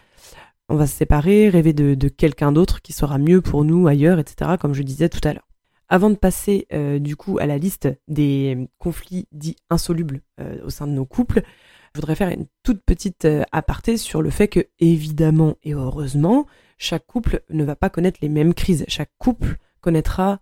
On 0.68 0.76
va 0.76 0.86
se 0.86 0.96
séparer, 0.96 1.48
rêver 1.48 1.72
de, 1.72 1.94
de 1.94 2.08
quelqu'un 2.08 2.52
d'autre 2.52 2.80
qui 2.82 2.92
sera 2.92 3.18
mieux 3.18 3.40
pour 3.40 3.64
nous 3.64 3.88
ailleurs, 3.88 4.18
etc., 4.18 4.52
comme 4.60 4.74
je 4.74 4.82
disais 4.82 5.08
tout 5.08 5.26
à 5.26 5.32
l'heure. 5.32 5.48
Avant 5.88 6.10
de 6.10 6.14
passer 6.14 6.68
euh, 6.72 7.00
du 7.00 7.16
coup 7.16 7.38
à 7.40 7.46
la 7.46 7.58
liste 7.58 7.88
des 8.06 8.68
conflits 8.78 9.26
dits 9.32 9.56
insolubles 9.70 10.20
euh, 10.40 10.64
au 10.64 10.70
sein 10.70 10.86
de 10.86 10.92
nos 10.92 11.04
couples, 11.04 11.42
je 11.94 12.00
voudrais 12.00 12.14
faire 12.14 12.28
une 12.28 12.46
toute 12.62 12.82
petite 12.82 13.24
euh, 13.24 13.42
aparté 13.52 13.96
sur 13.96 14.22
le 14.22 14.30
fait 14.30 14.48
que, 14.48 14.66
évidemment 14.78 15.56
et 15.62 15.74
heureusement, 15.74 16.46
chaque 16.78 17.06
couple 17.06 17.42
ne 17.50 17.64
va 17.64 17.76
pas 17.76 17.90
connaître 17.90 18.20
les 18.22 18.28
mêmes 18.28 18.54
crises. 18.54 18.84
Chaque 18.88 19.12
couple 19.18 19.56
connaîtra 19.80 20.40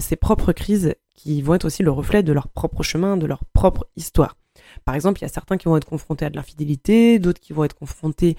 ses 0.00 0.16
propres 0.16 0.50
crises 0.52 0.96
qui 1.14 1.40
vont 1.40 1.54
être 1.54 1.64
aussi 1.64 1.84
le 1.84 1.92
reflet 1.92 2.24
de 2.24 2.32
leur 2.32 2.48
propre 2.48 2.82
chemin, 2.82 3.16
de 3.16 3.26
leur 3.26 3.44
propre 3.52 3.86
histoire. 3.94 4.36
Par 4.84 4.94
exemple, 4.94 5.20
il 5.20 5.22
y 5.22 5.24
a 5.24 5.28
certains 5.28 5.56
qui 5.56 5.66
vont 5.66 5.76
être 5.76 5.88
confrontés 5.88 6.24
à 6.24 6.30
de 6.30 6.36
l'infidélité, 6.36 7.18
d'autres 7.18 7.40
qui 7.40 7.52
vont 7.52 7.64
être 7.64 7.74
confrontés 7.74 8.36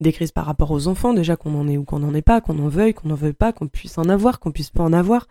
des 0.00 0.12
crises 0.12 0.32
par 0.32 0.46
rapport 0.46 0.70
aux 0.70 0.88
enfants, 0.88 1.12
déjà 1.12 1.36
qu'on 1.36 1.54
en 1.54 1.68
ait 1.68 1.76
ou 1.76 1.84
qu'on 1.84 1.98
n'en 1.98 2.14
ait 2.14 2.22
pas, 2.22 2.40
qu'on 2.40 2.58
en 2.58 2.68
veuille, 2.68 2.94
qu'on 2.94 3.08
n'en 3.08 3.14
veuille 3.14 3.32
pas, 3.32 3.52
qu'on 3.52 3.68
puisse 3.68 3.98
en 3.98 4.08
avoir, 4.08 4.40
qu'on 4.40 4.52
puisse 4.52 4.70
pas 4.70 4.82
en 4.82 4.92
avoir 4.92 5.28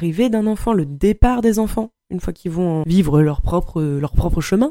l'arrivée 0.00 0.28
d'un 0.28 0.46
enfant, 0.46 0.72
le 0.72 0.86
départ 0.86 1.40
des 1.40 1.58
enfants, 1.58 1.92
une 2.10 2.20
fois 2.20 2.32
qu'ils 2.32 2.50
vont 2.50 2.82
vivre 2.86 3.20
leur 3.20 3.42
propre, 3.42 3.82
leur 3.82 4.12
propre 4.12 4.40
chemin, 4.40 4.70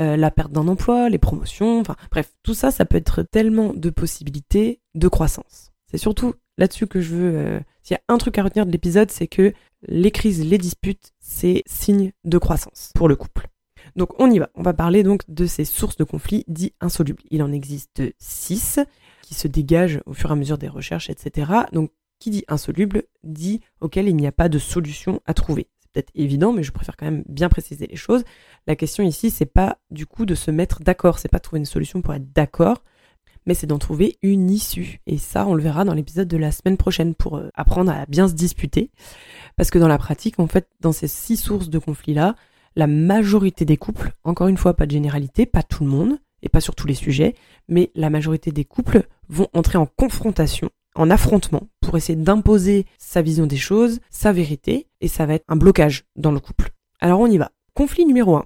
euh, 0.00 0.16
la 0.16 0.30
perte 0.30 0.52
d'un 0.52 0.68
emploi, 0.68 1.08
les 1.08 1.18
promotions, 1.18 1.80
enfin 1.80 1.96
bref, 2.10 2.32
tout 2.42 2.54
ça, 2.54 2.70
ça 2.70 2.84
peut 2.84 2.96
être 2.96 3.22
tellement 3.22 3.72
de 3.74 3.90
possibilités 3.90 4.80
de 4.94 5.08
croissance. 5.08 5.72
C'est 5.90 5.98
surtout 5.98 6.34
là-dessus 6.58 6.86
que 6.86 7.00
je 7.00 7.14
veux... 7.14 7.36
Euh, 7.36 7.60
s'il 7.82 7.94
y 7.94 7.98
a 7.98 8.14
un 8.14 8.18
truc 8.18 8.38
à 8.38 8.42
retenir 8.42 8.66
de 8.66 8.72
l'épisode, 8.72 9.10
c'est 9.10 9.26
que 9.26 9.52
les 9.86 10.10
crises, 10.10 10.44
les 10.44 10.58
disputes, 10.58 11.12
c'est 11.20 11.62
signe 11.66 12.12
de 12.24 12.38
croissance 12.38 12.90
pour 12.94 13.08
le 13.08 13.16
couple. 13.16 13.48
Donc 13.96 14.18
on 14.18 14.30
y 14.30 14.38
va. 14.38 14.50
On 14.54 14.62
va 14.62 14.72
parler 14.72 15.02
donc 15.02 15.22
de 15.28 15.46
ces 15.46 15.64
sources 15.64 15.96
de 15.96 16.04
conflits 16.04 16.44
dits 16.48 16.74
insolubles. 16.80 17.22
Il 17.30 17.42
en 17.42 17.52
existe 17.52 18.02
six 18.18 18.80
qui 19.22 19.34
se 19.34 19.48
dégagent 19.48 20.00
au 20.06 20.14
fur 20.14 20.30
et 20.30 20.32
à 20.32 20.36
mesure 20.36 20.58
des 20.58 20.68
recherches, 20.68 21.10
etc. 21.10 21.52
Donc 21.72 21.90
qui 22.18 22.30
dit 22.30 22.44
insoluble 22.48 23.04
dit 23.22 23.60
auquel 23.80 24.08
il 24.08 24.16
n'y 24.16 24.26
a 24.26 24.32
pas 24.32 24.48
de 24.48 24.58
solution 24.58 25.20
à 25.26 25.34
trouver. 25.34 25.68
Peut-être 25.94 26.10
évident, 26.14 26.52
mais 26.52 26.62
je 26.62 26.72
préfère 26.72 26.96
quand 26.96 27.06
même 27.06 27.24
bien 27.28 27.48
préciser 27.48 27.86
les 27.86 27.96
choses. 27.96 28.24
La 28.66 28.76
question 28.76 29.04
ici, 29.04 29.30
c'est 29.30 29.46
pas 29.46 29.78
du 29.90 30.06
coup 30.06 30.26
de 30.26 30.34
se 30.34 30.50
mettre 30.50 30.80
d'accord, 30.80 31.18
c'est 31.18 31.28
pas 31.28 31.40
trouver 31.40 31.60
une 31.60 31.66
solution 31.66 32.02
pour 32.02 32.12
être 32.12 32.32
d'accord, 32.32 32.82
mais 33.46 33.54
c'est 33.54 33.66
d'en 33.66 33.78
trouver 33.78 34.18
une 34.22 34.50
issue. 34.50 35.00
Et 35.06 35.18
ça, 35.18 35.46
on 35.46 35.54
le 35.54 35.62
verra 35.62 35.84
dans 35.84 35.94
l'épisode 35.94 36.28
de 36.28 36.36
la 36.36 36.50
semaine 36.50 36.76
prochaine 36.76 37.14
pour 37.14 37.36
euh, 37.36 37.48
apprendre 37.54 37.92
à 37.92 38.06
bien 38.06 38.28
se 38.28 38.34
disputer. 38.34 38.90
Parce 39.56 39.70
que 39.70 39.78
dans 39.78 39.88
la 39.88 39.98
pratique, 39.98 40.40
en 40.40 40.48
fait, 40.48 40.68
dans 40.80 40.92
ces 40.92 41.08
six 41.08 41.36
sources 41.36 41.70
de 41.70 41.78
conflits-là, 41.78 42.34
la 42.76 42.88
majorité 42.88 43.64
des 43.64 43.76
couples, 43.76 44.12
encore 44.24 44.48
une 44.48 44.56
fois, 44.56 44.74
pas 44.74 44.86
de 44.86 44.90
généralité, 44.90 45.46
pas 45.46 45.62
tout 45.62 45.84
le 45.84 45.90
monde, 45.90 46.18
et 46.44 46.48
pas 46.48 46.60
sur 46.60 46.74
tous 46.74 46.86
les 46.86 46.94
sujets, 46.94 47.34
mais 47.68 47.90
la 47.94 48.10
majorité 48.10 48.52
des 48.52 48.64
couples 48.64 49.06
vont 49.28 49.48
entrer 49.54 49.78
en 49.78 49.86
confrontation, 49.86 50.70
en 50.94 51.10
affrontement, 51.10 51.68
pour 51.80 51.96
essayer 51.96 52.16
d'imposer 52.16 52.86
sa 52.98 53.22
vision 53.22 53.46
des 53.46 53.56
choses, 53.56 54.00
sa 54.10 54.32
vérité, 54.32 54.86
et 55.00 55.08
ça 55.08 55.26
va 55.26 55.34
être 55.34 55.44
un 55.48 55.56
blocage 55.56 56.04
dans 56.16 56.32
le 56.32 56.40
couple. 56.40 56.70
Alors 57.00 57.20
on 57.20 57.26
y 57.26 57.38
va. 57.38 57.50
Conflit 57.74 58.06
numéro 58.06 58.36
1. 58.36 58.44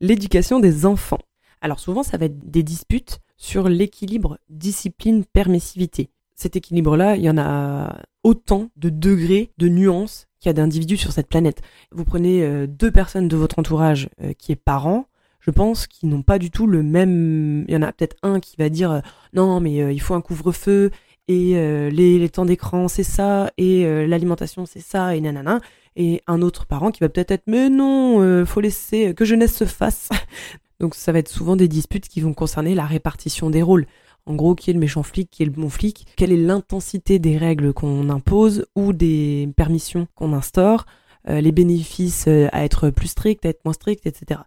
L'éducation 0.00 0.58
des 0.58 0.86
enfants. 0.86 1.20
Alors 1.60 1.78
souvent, 1.78 2.02
ça 2.02 2.16
va 2.16 2.26
être 2.26 2.50
des 2.50 2.62
disputes 2.62 3.20
sur 3.36 3.68
l'équilibre 3.68 4.38
discipline-permissivité. 4.48 6.10
Cet 6.34 6.56
équilibre-là, 6.56 7.16
il 7.16 7.22
y 7.22 7.30
en 7.30 7.38
a 7.38 8.00
autant 8.24 8.68
de 8.76 8.88
degrés, 8.88 9.52
de 9.58 9.68
nuances 9.68 10.26
qu'il 10.40 10.48
y 10.48 10.50
a 10.50 10.54
d'individus 10.54 10.96
sur 10.96 11.12
cette 11.12 11.28
planète. 11.28 11.60
Vous 11.92 12.04
prenez 12.04 12.42
euh, 12.42 12.66
deux 12.66 12.90
personnes 12.90 13.28
de 13.28 13.36
votre 13.36 13.58
entourage 13.58 14.08
euh, 14.22 14.32
qui 14.32 14.52
est 14.52 14.56
parent, 14.56 15.06
je 15.40 15.50
pense 15.50 15.86
qu'ils 15.86 16.08
n'ont 16.08 16.22
pas 16.22 16.38
du 16.38 16.50
tout 16.50 16.66
le 16.66 16.82
même... 16.82 17.64
Il 17.68 17.74
y 17.74 17.76
en 17.76 17.82
a 17.82 17.92
peut-être 17.92 18.16
un 18.22 18.40
qui 18.40 18.56
va 18.56 18.68
dire 18.68 18.90
euh, 18.90 19.00
non 19.32 19.60
mais 19.60 19.94
il 19.94 20.00
faut 20.00 20.14
un 20.14 20.20
couvre-feu 20.20 20.90
et 21.28 21.54
les, 21.90 22.18
les, 22.18 22.28
temps 22.28 22.44
d'écran 22.44 22.88
c'est 22.88 23.02
ça. 23.02 23.50
Et 23.56 23.84
l'alimentation 24.06 24.66
c'est 24.66 24.80
ça. 24.80 25.14
Et 25.16 25.20
nanana. 25.20 25.60
Et 25.96 26.22
un 26.26 26.42
autre 26.42 26.66
parent 26.66 26.90
qui 26.90 27.00
va 27.00 27.08
peut-être 27.08 27.30
être 27.30 27.46
mais 27.46 27.68
non 27.68 28.44
faut 28.44 28.60
laisser 28.60 29.14
que 29.14 29.24
jeunesse 29.24 29.56
se 29.56 29.64
fasse. 29.64 30.08
Donc 30.80 30.96
ça 30.96 31.12
va 31.12 31.20
être 31.20 31.28
souvent 31.28 31.54
des 31.54 31.68
disputes 31.68 32.08
qui 32.08 32.20
vont 32.20 32.34
concerner 32.34 32.74
la 32.74 32.86
répartition 32.86 33.50
des 33.50 33.62
rôles. 33.62 33.86
En 34.26 34.34
gros, 34.34 34.54
qui 34.54 34.70
est 34.70 34.72
le 34.72 34.78
méchant 34.78 35.02
flic, 35.02 35.30
qui 35.30 35.42
est 35.42 35.46
le 35.46 35.52
bon 35.52 35.68
flic, 35.68 36.06
quelle 36.16 36.32
est 36.32 36.36
l'intensité 36.36 37.18
des 37.18 37.36
règles 37.36 37.72
qu'on 37.72 38.08
impose 38.08 38.66
ou 38.76 38.92
des 38.92 39.48
permissions 39.56 40.06
qu'on 40.14 40.32
instaure, 40.32 40.86
euh, 41.28 41.40
les 41.40 41.52
bénéfices 41.52 42.26
euh, 42.28 42.48
à 42.52 42.64
être 42.64 42.90
plus 42.90 43.08
strict, 43.08 43.44
à 43.44 43.48
être 43.48 43.64
moins 43.64 43.74
strict, 43.74 44.06
etc. 44.06 44.40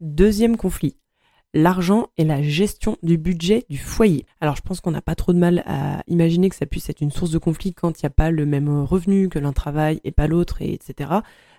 Deuxième 0.00 0.56
conflit, 0.56 0.96
l'argent 1.54 2.08
et 2.18 2.24
la 2.24 2.42
gestion 2.42 2.98
du 3.02 3.16
budget 3.16 3.64
du 3.70 3.78
foyer. 3.78 4.26
Alors 4.40 4.56
je 4.56 4.62
pense 4.62 4.80
qu'on 4.80 4.90
n'a 4.90 5.00
pas 5.00 5.14
trop 5.14 5.32
de 5.32 5.38
mal 5.38 5.62
à 5.66 6.02
imaginer 6.08 6.50
que 6.50 6.56
ça 6.56 6.66
puisse 6.66 6.90
être 6.90 7.00
une 7.00 7.12
source 7.12 7.30
de 7.30 7.38
conflit 7.38 7.72
quand 7.72 8.02
il 8.02 8.04
n'y 8.04 8.08
a 8.08 8.10
pas 8.10 8.30
le 8.30 8.44
même 8.44 8.68
revenu, 8.82 9.28
que 9.28 9.38
l'un 9.38 9.52
travaille 9.52 10.00
et 10.04 10.10
pas 10.10 10.26
l'autre, 10.26 10.60
etc. 10.60 11.10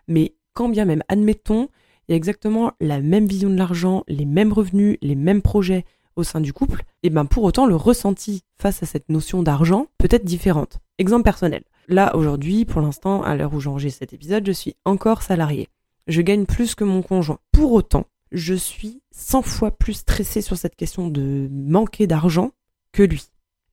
Mais 0.08 0.36
quand 0.54 0.70
bien 0.70 0.86
même, 0.86 1.02
admettons 1.08 1.70
il 2.08 2.12
y 2.12 2.14
a 2.14 2.18
exactement 2.18 2.72
la 2.80 3.02
même 3.02 3.26
vision 3.26 3.50
de 3.50 3.58
l'argent, 3.58 4.04
les 4.08 4.26
mêmes 4.26 4.54
revenus, 4.54 4.98
les 5.02 5.16
mêmes 5.16 5.42
projets 5.42 5.86
au 6.16 6.24
sein 6.24 6.40
du 6.40 6.54
couple, 6.54 6.84
et 7.02 7.10
ben 7.10 7.26
pour 7.26 7.44
autant 7.44 7.66
le 7.66 7.76
ressenti 7.76 8.44
face 8.58 8.84
à 8.84 8.86
cette 8.86 9.10
notion 9.10 9.44
d'argent 9.44 9.88
peut 9.98 10.08
être 10.12 10.24
différente. 10.24 10.80
Exemple 10.98 11.24
personnel. 11.24 11.64
Là 11.88 12.16
aujourd'hui, 12.16 12.66
pour 12.66 12.82
l'instant, 12.82 13.24
à 13.24 13.36
l'heure 13.36 13.54
où 13.54 13.60
j'enregistre 13.60 14.00
cet 14.00 14.14
épisode, 14.14 14.46
je 14.46 14.52
suis 14.52 14.76
encore 14.86 15.24
salarié. 15.24 15.68
Je 16.08 16.22
gagne 16.22 16.46
plus 16.46 16.76
que 16.76 16.84
mon 16.84 17.02
conjoint. 17.02 17.40
Pour 17.52 17.74
autant, 17.74 18.06
je 18.36 18.54
suis 18.54 19.02
100 19.12 19.42
fois 19.42 19.72
plus 19.72 19.94
stressée 19.94 20.42
sur 20.42 20.58
cette 20.58 20.76
question 20.76 21.08
de 21.08 21.50
manquer 21.52 22.06
d'argent 22.06 22.52
que 22.92 23.02
lui. 23.02 23.24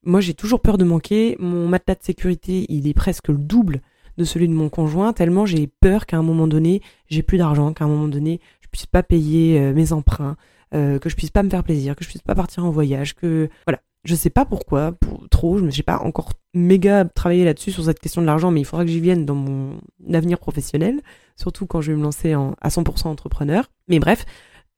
Moi, 0.05 0.21
j'ai 0.21 0.35
toujours 0.35 0.61
peur 0.61 0.79
de 0.79 0.85
manquer. 0.85 1.37
Mon 1.39 1.69
matelas 1.69 1.97
de 1.97 2.03
sécurité, 2.03 2.67
il 2.69 2.89
est 2.89 2.95
presque 2.95 3.29
le 3.29 3.39
double 3.39 3.83
de 4.19 4.25
celui 4.25 4.49
de 4.49 4.53
mon 4.53 4.69
conjoint, 4.69 5.13
tellement 5.13 5.47
j'ai 5.47 5.67
peur 5.67 6.07
qu'à 6.07 6.19
un 6.19 6.23
moment 6.23 6.47
donné, 6.47 6.83
j'ai 7.09 7.23
plus 7.23 7.39
d'argent, 7.39 7.73
qu'à 7.73 7.85
un 7.85 7.89
moment 7.89 8.09
donné, 8.09 8.41
je 8.61 8.69
puisse 8.69 8.87
pas 8.87 9.03
payer 9.03 9.59
euh, 9.59 9.73
mes 9.73 9.93
emprunts, 9.93 10.37
euh, 10.75 10.99
que 10.99 11.09
je 11.09 11.17
puisse 11.17 11.31
pas 11.31 11.43
me 11.43 11.49
faire 11.49 11.65
plaisir, 11.65 11.97
que 11.97 12.05
je 12.05 12.11
puisse 12.11 12.23
pas 12.23 12.35
partir 12.35 12.65
en 12.65 12.71
voyage, 12.71 13.15
que 13.15 13.49
voilà. 13.67 13.81
Je 14.05 14.17
sais 14.17 14.31
pas 14.31 14.45
pourquoi, 14.45 14.91
pour 14.91 15.29
trop, 15.29 15.59
je 15.59 15.65
ne 15.65 15.71
sais 15.71 15.85
pas 15.85 15.99
encore 15.99 16.33
méga 16.55 17.05
travaillé 17.05 17.45
là-dessus 17.45 17.71
sur 17.71 17.85
cette 17.85 18.01
question 18.01 18.21
de 18.21 18.27
l'argent, 18.27 18.51
mais 18.51 18.61
il 18.61 18.65
faudra 18.65 18.85
que 18.85 18.91
j'y 18.91 18.99
vienne 18.99 19.25
dans 19.25 19.37
mon 19.37 19.79
avenir 20.13 20.41
professionnel, 20.41 21.01
surtout 21.37 21.67
quand 21.67 21.81
je 21.81 21.93
vais 21.93 21.97
me 21.97 22.03
lancer 22.03 22.33
à 22.33 22.69
100% 22.69 23.07
entrepreneur. 23.07 23.71
Mais 23.87 24.01
bref, 24.01 24.27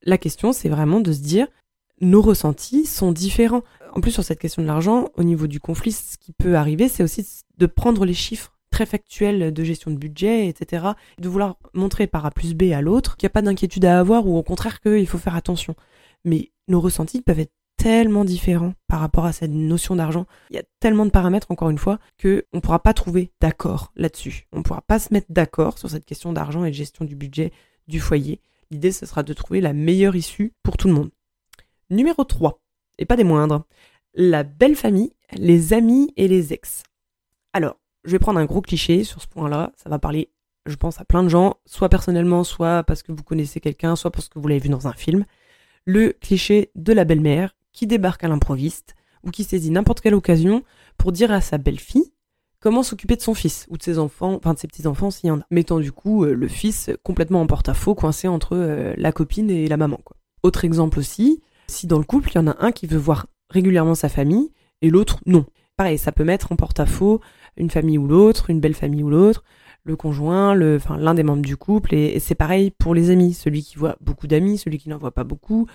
la 0.05 0.17
question 0.17 0.53
c'est 0.53 0.69
vraiment 0.69 0.99
de 0.99 1.11
se 1.11 1.21
dire 1.21 1.47
nos 2.01 2.21
ressentis 2.21 2.85
sont 2.85 3.11
différents. 3.11 3.63
En 3.93 4.01
plus 4.01 4.11
sur 4.11 4.23
cette 4.23 4.39
question 4.39 4.61
de 4.61 4.67
l'argent, 4.67 5.09
au 5.15 5.23
niveau 5.23 5.47
du 5.47 5.59
conflit, 5.59 5.93
ce 5.93 6.17
qui 6.17 6.33
peut 6.33 6.55
arriver, 6.55 6.89
c'est 6.89 7.03
aussi 7.03 7.43
de 7.57 7.65
prendre 7.65 8.05
les 8.05 8.13
chiffres 8.13 8.53
très 8.69 8.85
factuel 8.85 9.53
de 9.53 9.63
gestion 9.63 9.91
de 9.91 9.95
budget, 9.95 10.49
etc. 10.49 10.87
De 11.17 11.29
vouloir 11.29 11.57
montrer 11.73 12.07
par 12.07 12.25
A 12.25 12.31
plus 12.31 12.53
B 12.53 12.73
à 12.73 12.81
l'autre 12.81 13.15
qu'il 13.15 13.25
n'y 13.25 13.31
a 13.31 13.33
pas 13.33 13.41
d'inquiétude 13.41 13.85
à 13.85 13.99
avoir 13.99 14.27
ou 14.27 14.37
au 14.37 14.43
contraire 14.43 14.81
qu'il 14.81 15.07
faut 15.07 15.17
faire 15.17 15.35
attention. 15.35 15.75
Mais 16.25 16.51
nos 16.67 16.81
ressentis 16.81 17.21
peuvent 17.21 17.39
être 17.39 17.53
tellement 17.77 18.25
différents 18.25 18.73
par 18.87 18.99
rapport 18.99 19.25
à 19.25 19.31
cette 19.31 19.51
notion 19.51 19.95
d'argent. 19.95 20.25
Il 20.49 20.57
y 20.57 20.59
a 20.59 20.63
tellement 20.79 21.05
de 21.05 21.11
paramètres, 21.11 21.51
encore 21.51 21.69
une 21.69 21.77
fois, 21.77 21.99
que 22.17 22.45
on 22.51 22.59
pourra 22.59 22.79
pas 22.79 22.93
trouver 22.93 23.31
d'accord 23.39 23.93
là-dessus. 23.95 24.47
On 24.51 24.63
pourra 24.63 24.81
pas 24.81 24.99
se 24.99 25.13
mettre 25.13 25.27
d'accord 25.29 25.77
sur 25.77 25.89
cette 25.89 26.05
question 26.05 26.33
d'argent 26.33 26.65
et 26.65 26.71
de 26.71 26.75
gestion 26.75 27.05
du 27.05 27.15
budget 27.15 27.53
du 27.87 27.99
foyer. 27.99 28.41
L'idée, 28.71 28.91
ce 28.91 29.05
sera 29.05 29.23
de 29.23 29.33
trouver 29.33 29.61
la 29.61 29.73
meilleure 29.73 30.15
issue 30.15 30.53
pour 30.63 30.77
tout 30.77 30.87
le 30.87 30.93
monde. 30.93 31.11
Numéro 31.89 32.23
3, 32.23 32.61
et 32.97 33.05
pas 33.05 33.15
des 33.15 33.23
moindres, 33.23 33.65
la 34.13 34.43
belle 34.43 34.75
famille, 34.75 35.13
les 35.33 35.73
amis 35.73 36.13
et 36.17 36.27
les 36.27 36.53
ex. 36.53 36.83
Alors, 37.53 37.77
je 38.03 38.11
vais 38.11 38.19
prendre 38.19 38.39
un 38.39 38.45
gros 38.45 38.61
cliché 38.61 39.03
sur 39.03 39.21
ce 39.21 39.27
point-là. 39.27 39.71
Ça 39.75 39.89
va 39.89 39.99
parler, 39.99 40.31
je 40.65 40.75
pense, 40.75 40.99
à 40.99 41.05
plein 41.05 41.23
de 41.23 41.29
gens, 41.29 41.55
soit 41.65 41.89
personnellement, 41.89 42.43
soit 42.43 42.83
parce 42.83 43.03
que 43.03 43.11
vous 43.11 43.23
connaissez 43.23 43.59
quelqu'un, 43.59 43.95
soit 43.95 44.11
parce 44.11 44.29
que 44.29 44.39
vous 44.39 44.47
l'avez 44.47 44.59
vu 44.59 44.69
dans 44.69 44.87
un 44.87 44.93
film. 44.93 45.25
Le 45.85 46.13
cliché 46.13 46.71
de 46.75 46.93
la 46.93 47.05
belle-mère 47.05 47.55
qui 47.71 47.87
débarque 47.87 48.23
à 48.23 48.27
l'improviste 48.27 48.95
ou 49.23 49.31
qui 49.31 49.43
saisit 49.43 49.71
n'importe 49.71 50.01
quelle 50.01 50.15
occasion 50.15 50.63
pour 50.97 51.11
dire 51.11 51.31
à 51.31 51.41
sa 51.41 51.57
belle-fille 51.57 52.11
comment 52.65 52.81
s'occuper 52.81 53.15
de 53.15 53.21
son 53.21 53.35
fils 53.35 53.67
ou 53.69 53.77
de 53.77 53.83
ses 53.83 53.99
enfants, 53.99 54.33
enfin 54.33 54.55
de 54.55 54.57
ses 54.57 54.65
petits-enfants 54.65 55.11
s'il 55.11 55.27
y 55.27 55.31
en 55.31 55.37
a, 55.37 55.45
mettant 55.51 55.79
du 55.79 55.91
coup 55.91 56.23
euh, 56.23 56.33
le 56.33 56.47
fils 56.47 56.89
complètement 57.03 57.41
en 57.41 57.45
porte-à-faux, 57.45 57.93
coincé 57.93 58.27
entre 58.27 58.55
euh, 58.55 58.95
la 58.97 59.11
copine 59.11 59.51
et 59.51 59.67
la 59.67 59.77
maman. 59.77 59.99
Autre 60.41 60.65
exemple 60.65 60.97
aussi, 60.97 61.43
si 61.67 61.85
dans 61.85 61.99
le 61.99 62.03
couple 62.03 62.31
il 62.31 62.35
y 62.35 62.39
en 62.39 62.47
a 62.47 62.55
un 62.57 62.71
qui 62.71 62.87
veut 62.87 62.97
voir 62.97 63.27
régulièrement 63.51 63.93
sa 63.93 64.09
famille 64.09 64.51
et 64.81 64.89
l'autre 64.89 65.19
non. 65.27 65.45
Pareil, 65.77 65.99
ça 65.99 66.11
peut 66.11 66.23
mettre 66.23 66.51
en 66.51 66.55
porte-à-faux 66.55 67.21
une 67.55 67.69
famille 67.69 67.99
ou 67.99 68.07
l'autre, 68.07 68.49
une 68.49 68.61
belle 68.61 68.73
famille 68.73 69.03
ou 69.03 69.11
l'autre, 69.11 69.43
le 69.83 69.95
conjoint, 69.95 70.55
l'un 70.55 71.13
des 71.13 71.21
membres 71.21 71.43
du 71.43 71.57
couple, 71.57 71.93
et, 71.93 72.19
c'est 72.19 72.33
pareil 72.33 72.71
pour 72.71 72.95
les 72.95 73.11
amis, 73.11 73.35
celui 73.35 73.61
qui 73.61 73.77
voit 73.77 73.95
beaucoup 74.01 74.25
d'amis, 74.25 74.57
celui 74.57 74.79
qui 74.79 74.89
n'en 74.89 74.97
voit 74.97 75.11
pas 75.11 75.23
beaucoup, 75.23 75.67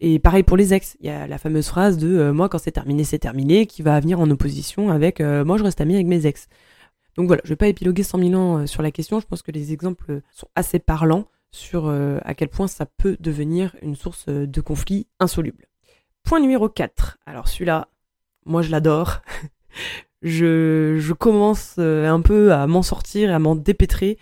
et 0.00 0.18
pareil 0.18 0.42
pour 0.42 0.56
les 0.56 0.74
ex. 0.74 0.96
Il 1.00 1.06
y 1.06 1.10
a 1.10 1.26
la 1.26 1.38
fameuse 1.38 1.68
phrase 1.68 1.98
de 1.98 2.08
euh, 2.08 2.32
moi 2.32 2.48
quand 2.48 2.58
c'est 2.58 2.72
terminé, 2.72 3.04
c'est 3.04 3.18
terminé, 3.18 3.66
qui 3.66 3.82
va 3.82 3.98
venir 4.00 4.20
en 4.20 4.30
opposition 4.30 4.90
avec 4.90 5.20
euh, 5.20 5.44
moi 5.44 5.58
je 5.58 5.64
reste 5.64 5.80
ami 5.80 5.94
avec 5.94 6.06
mes 6.06 6.26
ex. 6.26 6.48
Donc 7.16 7.26
voilà, 7.26 7.42
je 7.44 7.48
vais 7.48 7.56
pas 7.56 7.66
épiloguer 7.66 8.04
100 8.04 8.18
000 8.18 8.34
ans 8.34 8.58
euh, 8.58 8.66
sur 8.66 8.82
la 8.82 8.92
question. 8.92 9.18
Je 9.18 9.26
pense 9.26 9.42
que 9.42 9.50
les 9.50 9.72
exemples 9.72 10.20
sont 10.30 10.48
assez 10.54 10.78
parlants 10.78 11.26
sur 11.50 11.88
à 11.88 12.34
quel 12.34 12.48
point 12.48 12.68
ça 12.68 12.84
peut 12.84 13.16
devenir 13.20 13.74
une 13.80 13.96
source 13.96 14.26
de 14.28 14.60
conflit 14.60 15.06
insoluble. 15.18 15.64
Point 16.22 16.40
numéro 16.40 16.68
4. 16.68 17.16
Alors 17.24 17.48
celui-là, 17.48 17.88
moi 18.44 18.60
je 18.60 18.70
l'adore. 18.70 19.22
je, 20.22 20.96
je 20.98 21.12
commence 21.14 21.78
un 21.78 22.20
peu 22.20 22.52
à 22.52 22.66
m'en 22.66 22.82
sortir, 22.82 23.34
à 23.34 23.38
m'en 23.38 23.56
dépêtrer. 23.56 24.18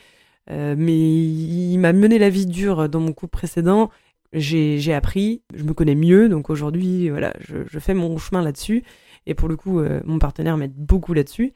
Mais 0.48 0.96
il 0.96 1.78
m'a 1.78 1.92
mené 1.92 2.20
la 2.20 2.30
vie 2.30 2.46
dure 2.46 2.88
dans 2.88 3.00
mon 3.00 3.12
couple 3.12 3.32
précédent. 3.38 3.90
J'ai 4.32 4.94
appris, 4.94 5.42
je 5.54 5.64
me 5.64 5.72
connais 5.72 5.94
mieux, 5.94 6.28
donc 6.28 6.50
aujourd'hui, 6.50 7.08
voilà, 7.08 7.34
je, 7.40 7.78
fais 7.78 7.94
mon 7.94 8.18
chemin 8.18 8.42
là-dessus. 8.42 8.84
Et 9.26 9.34
pour 9.34 9.48
le 9.48 9.56
coup, 9.56 9.80
euh, 9.80 10.00
mon 10.04 10.18
partenaire 10.18 10.56
m'aide 10.56 10.74
beaucoup 10.74 11.14
là-dessus, 11.14 11.52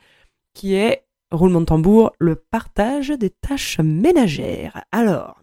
qui 0.54 0.74
est, 0.74 1.04
roulement 1.30 1.60
de 1.60 1.66
tambour, 1.66 2.12
le 2.18 2.34
partage 2.34 3.10
des 3.10 3.30
tâches 3.30 3.78
ménagères. 3.78 4.84
Alors, 4.90 5.40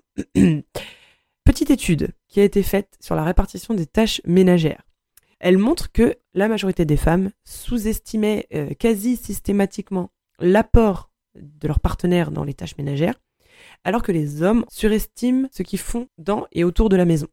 petite 1.46 1.70
étude 1.70 2.10
qui 2.28 2.42
a 2.42 2.44
été 2.44 2.64
faite 2.64 2.98
sur 3.00 3.16
la 3.16 3.24
répartition 3.24 3.74
des 3.74 3.86
tâches 3.86 4.22
ménagères. 4.26 4.84
Elle 5.40 5.58
montre 5.58 5.92
que 5.92 6.16
la 6.34 6.48
majorité 6.48 6.84
des 6.84 6.98
femmes 6.98 7.32
sous-estimaient 7.46 8.48
euh, 8.54 8.74
quasi 8.74 9.16
systématiquement 9.16 10.10
l'apport 10.40 11.12
de 11.36 11.68
leur 11.68 11.80
partenaire 11.80 12.32
dans 12.32 12.44
les 12.44 12.54
tâches 12.54 12.78
ménagères, 12.78 13.16
alors 13.84 14.04
que 14.04 14.12
les 14.12 14.42
hommes 14.42 14.66
surestiment 14.70 15.48
ce 15.52 15.64
qu'ils 15.64 15.80
font 15.80 16.08
dans 16.18 16.48
et 16.52 16.64
autour 16.64 16.90
de 16.90 16.96
la 16.96 17.06
maison. 17.06 17.28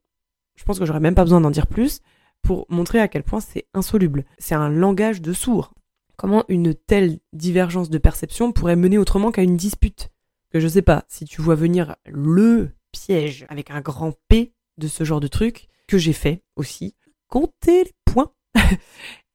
Je 0.57 0.65
pense 0.65 0.79
que 0.79 0.85
j'aurais 0.85 1.01
même 1.01 1.15
pas 1.15 1.25
besoin 1.25 1.41
d'en 1.41 1.51
dire 1.51 1.67
plus 1.67 2.01
pour 2.43 2.67
montrer 2.69 3.01
à 3.01 3.09
quel 3.09 3.23
point 3.23 3.41
c'est 3.41 3.67
insoluble. 3.75 4.25
C'est 4.39 4.55
un 4.55 4.69
langage 4.69 5.21
de 5.21 5.33
sourds. 5.33 5.73
Comment 6.17 6.45
une 6.49 6.75
telle 6.75 7.19
divergence 7.33 7.91
de 7.91 7.99
perception 7.99 8.53
pourrait 8.53 8.77
mener 8.77 8.99
autrement 8.99 9.33
qu'à 9.33 9.43
une 9.43 9.57
dispute 9.57 10.11
Que 10.51 10.61
je 10.61 10.69
sais 10.69 10.83
pas, 10.83 11.05
si 11.09 11.25
tu 11.25 11.43
vois 11.43 11.57
venir 11.57 11.97
le 12.07 12.71
piège 12.93 13.47
avec 13.49 13.71
un 13.71 13.81
grand 13.81 14.13
P, 14.29 14.53
de 14.79 14.89
ce 14.89 15.05
genre 15.05 15.21
de 15.21 15.27
truc, 15.27 15.69
que 15.89 15.99
j'ai 15.99 16.13
fait 16.13 16.43
aussi, 16.57 16.95
compter 17.29 17.85
les 17.85 17.93
points. 18.05 18.33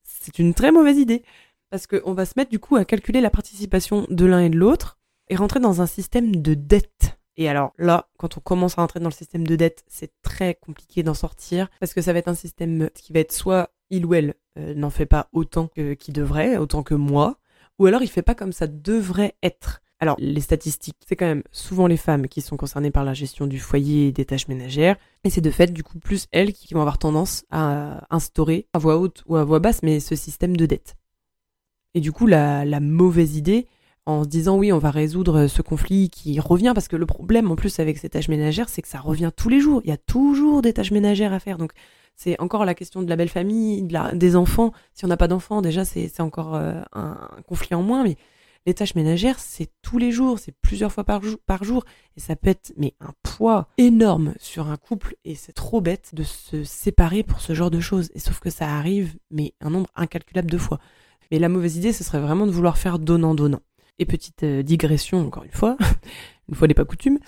c'est 0.04 0.39
une 0.39 0.54
très 0.54 0.72
mauvaise 0.72 0.98
idée. 0.98 1.24
Parce 1.70 1.86
qu'on 1.86 2.13
va 2.13 2.25
se 2.25 2.34
mettre 2.36 2.50
du 2.50 2.60
coup 2.60 2.78
à 2.78 2.86
calculer 2.86 3.22
la 3.22 3.30
participation 3.30 4.08
de 4.10 4.25
l'un 4.25 4.39
et 4.39 4.50
de 4.50 4.58
l'autre 4.58 4.99
et 5.30 5.36
rentrer 5.36 5.60
dans 5.60 5.82
un 5.82 5.86
système 5.86 6.36
de 6.36 6.54
dette. 6.54 7.20
Et 7.38 7.48
alors 7.48 7.74
là, 7.78 8.10
quand 8.18 8.38
on 8.38 8.42
commence 8.42 8.78
à 8.78 8.82
rentrer 8.82 9.00
dans 9.00 9.08
le 9.10 9.14
système 9.14 9.48
de 9.48 9.56
dette, 9.56 9.84
c'est 9.88 10.12
très 10.22 10.56
compliqué 10.56 11.04
d'en 11.04 11.14
sortir 11.14 11.70
parce 11.80 11.94
que 11.94 12.02
ça 12.02 12.12
va 12.12 12.20
être 12.20 12.28
un 12.28 12.36
système 12.36 12.90
qui 12.94 13.14
va 13.14 13.22
être 13.22 13.32
soit 13.32 13.72
il 13.90 14.06
ou 14.06 14.14
elle 14.14 14.36
euh, 14.58 14.74
n'en 14.74 14.90
fait 14.90 15.06
pas 15.06 15.30
autant 15.32 15.68
qu'il 15.68 16.14
devrait, 16.14 16.58
autant 16.58 16.84
que 16.84 16.96
moi, 16.96 17.38
ou 17.78 17.86
alors 17.86 18.04
il 18.04 18.10
fait 18.10 18.22
pas 18.22 18.36
comme 18.36 18.52
ça 18.52 18.68
devrait 18.68 19.36
être. 19.42 19.82
Alors, 20.02 20.16
les 20.18 20.40
statistiques, 20.40 20.96
c'est 21.06 21.18
quand 21.18 21.26
même 21.26 21.44
souvent 21.52 21.86
les 21.86 21.98
femmes 21.98 22.30
qui 22.30 22.40
sont 22.42 22.56
concernées 22.56 22.92
par 22.92 23.04
la 23.04 23.14
gestion 23.14 23.48
du 23.48 23.60
foyer 23.60 24.08
et 24.08 24.12
des 24.14 24.24
tâches 24.24 24.48
ménagères. 24.48 24.96
Et 25.26 25.30
c'est 25.30 25.42
de 25.42 25.52
fait, 25.52 25.74
du 25.74 25.84
coup, 25.84 26.00
plus 26.00 26.28
elles 26.32 26.54
qui 26.54 26.74
vont 26.74 26.80
avoir 26.80 26.98
tendance 26.98 27.44
à 27.52 28.08
instaurer, 28.10 28.68
à 28.72 28.80
voix 28.80 28.98
haute 28.98 29.24
ou 29.28 29.36
à 29.36 29.44
voix 29.44 29.60
basse, 29.60 29.84
mais 29.84 30.00
ce 30.00 30.16
système 30.16 30.56
de 30.56 30.66
dette. 30.66 30.96
Et 31.96 32.00
du 32.00 32.14
coup, 32.14 32.28
la, 32.28 32.64
la 32.64 32.80
mauvaise 32.80 33.36
idée, 33.36 33.68
en 34.10 34.24
se 34.24 34.30
disant 34.30 34.58
oui, 34.58 34.72
on 34.74 34.80
va 34.80 34.92
résoudre 34.92 35.48
ce 35.48 35.62
conflit 35.62 36.10
qui 36.10 36.39
revient, 36.39 36.72
parce 36.74 36.88
que 36.88 36.96
le 36.96 37.06
problème 37.06 37.51
en 37.51 37.56
plus 37.56 37.80
avec 37.80 37.98
ces 37.98 38.10
tâches 38.10 38.28
ménagères, 38.28 38.70
c'est 38.70 38.82
que 38.82 38.88
ça 38.88 39.00
revient 39.00 39.32
tous 39.36 39.50
les 39.50 39.60
jours. 39.60 39.82
Il 39.84 39.89
y 39.89 39.94
a 39.94 39.98
toujours 39.98 40.62
des 40.62 40.74
tâches 40.74 40.92
ménagères 40.92 41.34
à 41.34 41.39
faire. 41.39 41.58
Donc, 41.58 41.72
c'est 42.16 42.39
encore 42.42 42.66
la 42.66 42.74
question 42.74 43.01
de 43.01 43.10
la 43.10 43.16
belle 43.16 43.30
famille, 43.30 43.88
des 44.13 44.36
enfants. 44.36 44.74
Si 44.94 45.06
on 45.06 45.08
n'a 45.08 45.16
pas 45.16 45.28
d'enfants, 45.28 45.62
déjà, 45.62 45.86
c'est 45.86 46.20
encore 46.20 46.56
euh, 46.56 46.82
un, 46.92 47.18
conflit 47.48 47.75
en 47.75 47.82
moins. 47.82 48.04
Mais 48.04 48.18
les 48.66 48.74
tâches 48.74 48.96
ménagères, 48.96 49.39
c'est 49.39 49.70
tous 49.82 50.00
les 50.00 50.12
jours, 50.12 50.38
c'est 50.38 50.54
plusieurs 50.62 50.92
fois 50.92 51.04
par, 51.04 51.24
jour, 51.24 51.38
par 51.46 51.63
jour. 51.63 51.86
Et 52.18 52.20
ça 52.20 52.36
peut 52.36 52.50
être 52.50 52.74
mais, 52.78 52.94
un 53.00 53.13
poids 53.24 53.70
énorme 53.78 54.34
sur 54.39 54.68
un 54.68 54.75
couple. 54.75 55.16
Et 55.24 55.36
c'est 55.36 55.54
trop 55.54 55.82
bête 55.82 56.10
de 56.13 56.24
se 56.24 56.63
séparer 56.63 57.24
pour 57.24 57.42
ce 57.42 57.54
genre 57.54 57.72
de 57.72 57.80
choses. 57.80 58.10
Et 58.16 58.20
sauf 58.20 58.39
que 58.39 58.50
ça 58.50 58.68
arrive, 58.68 59.16
mais 59.32 59.54
un 59.62 59.70
nombre 59.70 59.89
incalculable 59.96 60.51
de 60.51 60.58
fois. 60.58 60.80
Mais 61.32 61.39
la 61.39 61.48
mauvaise 61.48 61.78
idée, 61.78 61.94
ce 61.94 62.04
serait 62.04 62.20
vraiment 62.20 62.48
de 62.48 62.51
vouloir 62.51 62.78
faire 62.78 63.00
donnant-donnant. 63.00 63.62
Et 64.00 64.06
petite 64.06 64.44
euh, 64.44 64.63
digression, 64.63 65.20
encore 65.27 65.44
une 65.44 65.51
fois, 65.51 65.77
une 66.50 66.56
fois 66.56 66.68
n'est 66.68 66.74
pas 66.74 66.86
coutume, 66.86 67.20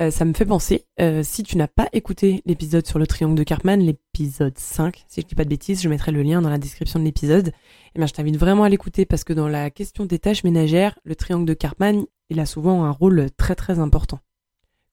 euh, 0.00 0.10
ça 0.10 0.24
me 0.24 0.32
fait 0.32 0.46
penser, 0.46 0.86
euh, 1.00 1.22
si 1.22 1.44
tu 1.44 1.56
n'as 1.56 1.68
pas 1.68 1.88
écouté 1.92 2.42
l'épisode 2.46 2.86
sur 2.86 2.98
le 2.98 3.06
triangle 3.06 3.36
de 3.36 3.44
Cartman, 3.44 3.80
l'épisode 3.80 4.58
5, 4.58 5.04
si 5.06 5.20
je 5.20 5.26
dis 5.26 5.34
pas 5.36 5.44
de 5.44 5.50
bêtises, 5.50 5.82
je 5.82 5.88
mettrai 5.88 6.10
le 6.10 6.22
lien 6.22 6.42
dans 6.42 6.50
la 6.50 6.58
description 6.58 6.98
de 6.98 7.04
l'épisode, 7.04 7.48
et 7.48 7.52
eh 7.94 7.98
bien 7.98 8.06
je 8.06 8.12
t'invite 8.12 8.36
vraiment 8.36 8.64
à 8.64 8.68
l'écouter 8.68 9.04
parce 9.04 9.22
que 9.22 9.32
dans 9.32 9.48
la 9.48 9.70
question 9.70 10.04
des 10.04 10.18
tâches 10.18 10.42
ménagères, 10.42 10.98
le 11.04 11.14
triangle 11.14 11.44
de 11.44 11.54
Cartman, 11.54 12.06
il 12.30 12.40
a 12.40 12.46
souvent 12.46 12.84
un 12.84 12.90
rôle 12.90 13.28
très 13.36 13.54
très 13.54 13.78
important. 13.78 14.18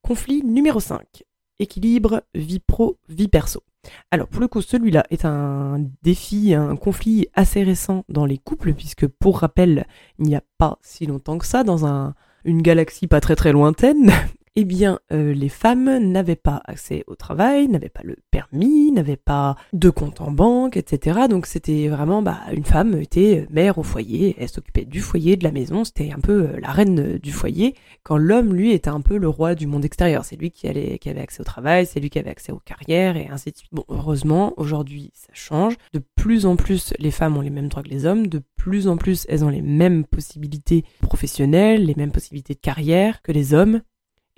Conflit 0.03 0.43
numéro 0.43 0.79
5. 0.79 1.23
Équilibre 1.57 2.23
vie 2.35 2.59
pro, 2.59 2.99
vie 3.09 3.27
perso. 3.27 3.63
Alors 4.11 4.27
pour 4.27 4.41
le 4.41 4.47
coup, 4.47 4.61
celui-là 4.61 5.05
est 5.09 5.25
un 5.25 5.79
défi, 6.03 6.53
un 6.53 6.75
conflit 6.75 7.27
assez 7.33 7.63
récent 7.63 8.03
dans 8.09 8.25
les 8.25 8.37
couples, 8.37 8.73
puisque 8.73 9.07
pour 9.07 9.39
rappel, 9.39 9.85
il 10.19 10.25
n'y 10.25 10.35
a 10.35 10.43
pas 10.57 10.77
si 10.81 11.05
longtemps 11.05 11.37
que 11.37 11.45
ça, 11.45 11.63
dans 11.63 11.85
un, 11.85 12.13
une 12.45 12.61
galaxie 12.61 13.07
pas 13.07 13.21
très 13.21 13.35
très 13.35 13.51
lointaine, 13.51 14.11
eh 14.55 14.65
bien, 14.65 14.99
euh, 15.13 15.33
les 15.33 15.47
femmes 15.47 15.97
n'avaient 15.99 16.35
pas 16.35 16.61
accès 16.65 17.05
au 17.07 17.15
travail, 17.15 17.69
n'avaient 17.69 17.89
pas 17.89 18.03
le 18.03 18.17
permis, 18.31 18.91
n'avaient 18.91 19.15
pas 19.15 19.55
de 19.71 19.89
compte 19.89 20.19
en 20.19 20.31
banque, 20.31 20.75
etc. 20.75 21.21
Donc 21.29 21.45
c'était 21.45 21.87
vraiment, 21.87 22.21
bah, 22.21 22.39
une 22.51 22.65
femme 22.65 22.99
était 22.99 23.47
mère 23.49 23.77
au 23.77 23.83
foyer, 23.83 24.35
elle 24.37 24.49
s'occupait 24.49 24.83
du 24.83 24.99
foyer, 24.99 25.37
de 25.37 25.45
la 25.45 25.51
maison, 25.51 25.85
c'était 25.85 26.11
un 26.11 26.19
peu 26.19 26.49
euh, 26.49 26.59
la 26.59 26.71
reine 26.71 27.17
du 27.17 27.31
foyer, 27.31 27.75
quand 28.03 28.17
l'homme, 28.17 28.53
lui, 28.53 28.71
était 28.71 28.89
un 28.89 29.01
peu 29.01 29.17
le 29.17 29.29
roi 29.29 29.55
du 29.55 29.67
monde 29.67 29.85
extérieur. 29.85 30.25
C'est 30.25 30.35
lui 30.35 30.51
qui, 30.51 30.67
allait, 30.67 30.99
qui 30.99 31.09
avait 31.09 31.21
accès 31.21 31.41
au 31.41 31.45
travail, 31.45 31.85
c'est 31.85 32.01
lui 32.01 32.09
qui 32.09 32.19
avait 32.19 32.29
accès 32.29 32.51
aux 32.51 32.59
carrières, 32.59 33.15
et 33.15 33.27
ainsi 33.29 33.51
de 33.51 33.57
suite. 33.57 33.71
Bon, 33.71 33.85
heureusement, 33.87 34.53
aujourd'hui, 34.57 35.11
ça 35.13 35.31
change. 35.33 35.75
De 35.93 36.01
plus 36.15 36.45
en 36.45 36.57
plus, 36.57 36.93
les 36.99 37.11
femmes 37.11 37.37
ont 37.37 37.41
les 37.41 37.49
mêmes 37.49 37.69
droits 37.69 37.83
que 37.83 37.89
les 37.89 38.05
hommes, 38.05 38.27
de 38.27 38.41
plus 38.57 38.87
en 38.87 38.97
plus, 38.97 39.25
elles 39.29 39.45
ont 39.45 39.49
les 39.49 39.61
mêmes 39.61 40.03
possibilités 40.03 40.83
professionnelles, 41.01 41.85
les 41.85 41.95
mêmes 41.95 42.11
possibilités 42.11 42.53
de 42.53 42.59
carrière 42.59 43.21
que 43.21 43.31
les 43.31 43.53
hommes 43.53 43.81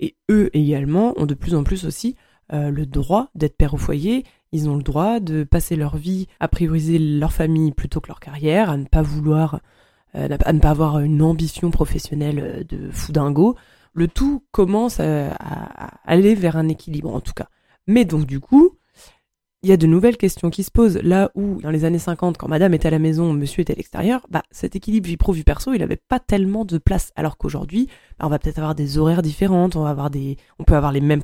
et 0.04 0.16
eux 0.30 0.50
également 0.52 1.14
ont 1.16 1.26
de 1.26 1.34
plus 1.34 1.54
en 1.54 1.64
plus 1.64 1.86
aussi 1.86 2.16
euh, 2.52 2.70
le 2.70 2.84
droit 2.84 3.30
d'être 3.34 3.56
père 3.56 3.72
au 3.72 3.78
foyer. 3.78 4.24
Ils 4.52 4.68
ont 4.68 4.76
le 4.76 4.82
droit 4.82 5.18
de 5.18 5.44
passer 5.44 5.76
leur 5.76 5.96
vie 5.96 6.26
à 6.40 6.48
prioriser 6.48 6.98
leur 6.98 7.32
famille 7.32 7.72
plutôt 7.72 8.00
que 8.00 8.08
leur 8.08 8.20
carrière, 8.20 8.68
à 8.68 8.76
ne 8.76 8.84
pas 8.84 9.00
vouloir, 9.00 9.60
euh, 10.14 10.28
à 10.44 10.52
ne 10.52 10.58
pas 10.60 10.70
avoir 10.70 11.00
une 11.00 11.22
ambition 11.22 11.70
professionnelle 11.70 12.38
euh, 12.38 12.64
de 12.64 12.90
foudingo. 12.90 13.56
Le 13.94 14.08
tout 14.08 14.44
commence 14.52 15.00
à, 15.00 15.32
à, 15.32 15.94
aller 16.04 16.34
vers 16.34 16.56
un 16.56 16.68
équilibre 16.68 17.14
en 17.14 17.20
tout 17.20 17.32
cas. 17.32 17.48
Mais 17.86 18.04
donc 18.04 18.26
du 18.26 18.40
coup, 18.40 18.76
il 19.64 19.68
y 19.68 19.72
a 19.72 19.78
de 19.78 19.86
nouvelles 19.86 20.18
questions 20.18 20.50
qui 20.50 20.62
se 20.62 20.70
posent. 20.70 20.98
Là 20.98 21.30
où, 21.34 21.58
dans 21.62 21.70
les 21.70 21.86
années 21.86 21.98
50, 21.98 22.36
quand 22.36 22.48
madame 22.48 22.74
était 22.74 22.88
à 22.88 22.90
la 22.90 22.98
maison, 22.98 23.32
monsieur 23.32 23.62
était 23.62 23.72
à 23.72 23.76
l'extérieur, 23.76 24.26
bah, 24.28 24.42
cet 24.50 24.76
équilibre 24.76 25.06
vie 25.06 25.16
pro, 25.16 25.32
vie 25.32 25.42
perso, 25.42 25.72
il 25.72 25.78
n'avait 25.78 25.96
pas 25.96 26.20
tellement 26.20 26.66
de 26.66 26.76
place. 26.76 27.12
Alors 27.16 27.38
qu'aujourd'hui, 27.38 27.88
bah, 28.18 28.26
on 28.26 28.28
va 28.28 28.38
peut-être 28.38 28.58
avoir 28.58 28.74
des 28.74 28.98
horaires 28.98 29.22
différentes, 29.22 29.74
on 29.74 30.64
peut 30.64 30.76
avoir 30.76 30.92
les 30.92 31.00
mêmes 31.00 31.22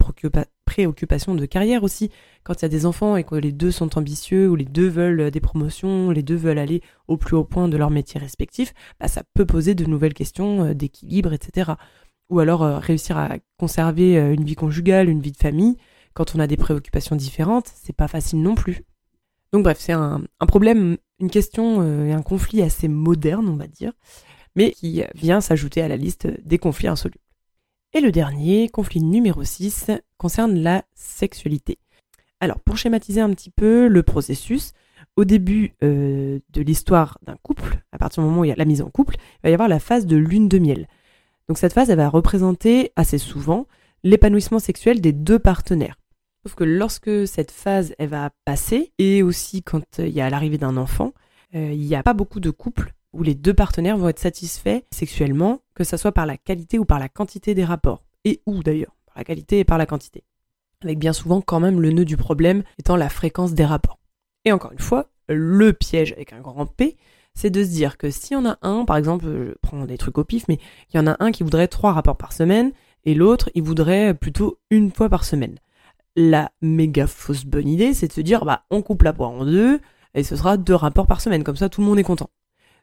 préoccupations 0.65 1.35
de 1.35 1.45
carrière 1.45 1.85
aussi. 1.85 2.11
Quand 2.43 2.55
il 2.55 2.63
y 2.63 2.65
a 2.65 2.71
des 2.71 2.87
enfants 2.87 3.17
et 3.17 3.25
que 3.25 3.35
les 3.35 3.53
deux 3.53 3.71
sont 3.71 3.99
ambitieux, 3.99 4.49
ou 4.49 4.57
les 4.57 4.65
deux 4.65 4.89
veulent 4.89 5.31
des 5.31 5.41
promotions, 5.41 6.11
les 6.11 6.23
deux 6.23 6.37
veulent 6.37 6.59
aller 6.59 6.81
au 7.09 7.19
plus 7.19 7.37
haut 7.37 7.45
point 7.45 7.69
de 7.69 7.77
leur 7.77 7.91
métier 7.91 8.19
respectif, 8.19 8.73
bah, 8.99 9.09
ça 9.09 9.23
peut 9.35 9.45
poser 9.45 9.75
de 9.75 9.85
nouvelles 9.85 10.15
questions 10.15 10.65
euh, 10.65 10.75
d'équilibre, 10.75 11.35
etc. 11.35 11.73
Ou 12.31 12.39
alors 12.39 12.63
euh, 12.63 12.79
réussir 12.79 13.19
à 13.19 13.37
conserver 13.59 14.17
euh, 14.17 14.33
une 14.33 14.45
vie 14.45 14.55
conjugale, 14.55 15.11
une 15.11 15.21
vie 15.21 15.33
de 15.33 15.37
famille, 15.37 15.77
quand 16.15 16.35
on 16.35 16.41
a 16.41 16.47
des 16.47 16.57
préoccupations 16.57 17.17
différentes, 17.17 17.71
c'est 17.75 17.95
pas 17.95 18.09
facile 18.09 18.43
non 18.43 18.55
plus. 18.55 18.83
Donc 19.53 19.65
bref, 19.65 19.79
c'est 19.81 19.93
un, 19.93 20.23
problème, 20.47 20.97
une 21.19 21.31
question 21.31 21.81
euh, 21.81 22.07
et 22.07 22.13
un 22.13 22.23
conflit 22.23 22.63
assez 22.63 22.89
moderne, 22.89 23.49
on 23.49 23.57
va 23.57 23.67
dire, 23.67 23.93
mais 24.55 24.73
qui 24.73 25.03
vient 25.15 25.41
s'ajouter 25.41 25.83
à 25.83 25.89
la 25.89 25.97
liste 25.97 26.29
des 26.45 26.59
conflits 26.59 26.89
insolubles. 26.89 27.25
Et 27.93 28.01
le 28.01 28.13
dernier, 28.13 28.69
conflit 28.69 29.01
numéro 29.01 29.43
6, 29.43 29.91
concerne 30.17 30.57
la 30.59 30.85
sexualité. 30.95 31.79
Alors, 32.39 32.61
pour 32.61 32.79
schématiser 32.79 33.21
un 33.21 33.31
petit 33.31 33.51
peu 33.51 33.89
le 33.89 34.03
processus, 34.03 34.73
au 35.17 35.25
début 35.25 35.75
euh, 35.83 36.39
de 36.51 36.63
l'histoire 36.63 37.19
d'un 37.23 37.37
couple, 37.43 37.83
à 37.93 37.99
partir 37.99 38.23
du 38.23 38.29
moment 38.29 38.43
où 38.43 38.45
il 38.45 38.49
y 38.49 38.53
a 38.53 38.57
la 38.57 38.65
mise 38.65 38.83
en 38.83 38.91
couple, 38.91 39.17
il 39.19 39.41
va 39.45 39.51
y 39.51 39.55
avoir 39.55 39.69
la 39.69 39.81
phase 39.81 40.07
de 40.07 40.17
lune 40.17 40.49
de 40.49 40.59
miel. 40.59 40.89
Donc 41.49 41.59
cette 41.59 41.73
phase, 41.73 41.91
elle 41.91 41.99
va 41.99 42.09
représenter 42.09 42.93
assez 42.97 43.19
souvent 43.19 43.67
l'épanouissement 44.03 44.61
sexuel 44.61 45.01
des 45.01 45.13
deux 45.13 45.39
partenaires. 45.39 46.00
Que 46.57 46.65
lorsque 46.65 47.27
cette 47.27 47.51
phase 47.51 47.95
elle 47.99 48.09
va 48.09 48.31
passer, 48.45 48.93
et 48.99 49.23
aussi 49.23 49.63
quand 49.63 49.99
euh, 49.99 50.07
il 50.07 50.15
y 50.15 50.21
a 50.21 50.31
l'arrivée 50.31 50.59
d'un 50.59 50.77
enfant, 50.77 51.13
euh, 51.55 51.73
il 51.73 51.81
n'y 51.81 51.95
a 51.95 52.03
pas 52.03 52.15
beaucoup 52.15 52.41
de 52.41 52.51
couples 52.51 52.93
où 53.13 53.23
les 53.23 53.35
deux 53.35 53.55
partenaires 53.55 53.97
vont 53.97 54.09
être 54.09 54.19
satisfaits 54.19 54.83
sexuellement, 54.91 55.61
que 55.75 55.85
ce 55.85 55.97
soit 55.97 56.13
par 56.13 56.27
la 56.27 56.37
qualité 56.37 56.79
ou 56.79 56.85
par 56.85 56.99
la 56.99 57.09
quantité 57.09 57.55
des 57.55 57.65
rapports. 57.65 58.05
Et 58.25 58.43
où 58.47 58.63
d'ailleurs, 58.63 58.95
par 59.07 59.19
la 59.19 59.25
qualité 59.25 59.59
et 59.59 59.65
par 59.65 59.79
la 59.79 59.87
quantité. 59.87 60.23
Avec 60.83 60.99
bien 60.99 61.13
souvent 61.13 61.41
quand 61.41 61.61
même 61.61 61.81
le 61.81 61.91
nœud 61.91 62.05
du 62.05 62.17
problème 62.17 62.63
étant 62.79 62.97
la 62.97 63.09
fréquence 63.09 63.55
des 63.55 63.65
rapports. 63.65 63.99
Et 64.45 64.53
encore 64.53 64.73
une 64.73 64.79
fois, 64.79 65.11
le 65.29 65.73
piège 65.73 66.13
avec 66.13 66.33
un 66.33 66.41
grand 66.41 66.67
P, 66.67 66.97
c'est 67.35 67.51
de 67.51 67.65
se 67.65 67.71
dire 67.71 67.97
que 67.97 68.11
si 68.11 68.35
on 68.35 68.47
a 68.47 68.59
un, 68.63 68.85
par 68.85 68.97
exemple, 68.97 69.25
je 69.27 69.55
prends 69.63 69.85
des 69.87 69.99
trucs 69.99 70.19
au 70.19 70.25
pif, 70.25 70.47
mais 70.49 70.59
il 70.93 70.97
y 70.97 71.01
en 71.01 71.07
a 71.07 71.17
un 71.21 71.33
qui 71.33 71.43
voudrait 71.43 71.69
trois 71.69 71.93
rapports 71.93 72.17
par 72.17 72.33
semaine, 72.33 72.73
et 73.05 73.15
l'autre, 73.15 73.51
il 73.55 73.63
voudrait 73.63 74.15
plutôt 74.15 74.59
une 74.71 74.91
fois 74.91 75.09
par 75.09 75.25
semaine 75.25 75.57
la 76.17 76.51
méga 76.61 77.07
fausse 77.07 77.45
bonne 77.45 77.69
idée, 77.69 77.95
c'est 77.95 78.09
de 78.09 78.13
se 78.13 78.21
dire, 78.21 78.45
bah, 78.45 78.65
on 78.71 78.83
coupe 78.83 79.03
la 79.03 79.13
poire 79.13 79.31
en 79.31 79.45
deux, 79.45 79.81
et 80.15 80.23
ce 80.23 80.37
sera 80.37 80.57
deux 80.57 80.75
rapports 80.75 81.07
par 81.07 81.21
semaine, 81.21 81.45
comme 81.45 81.57
ça 81.57 81.69
tout 81.69 81.81
le 81.81 81.87
monde 81.87 81.99
est 81.99 82.05
content. 82.05 82.31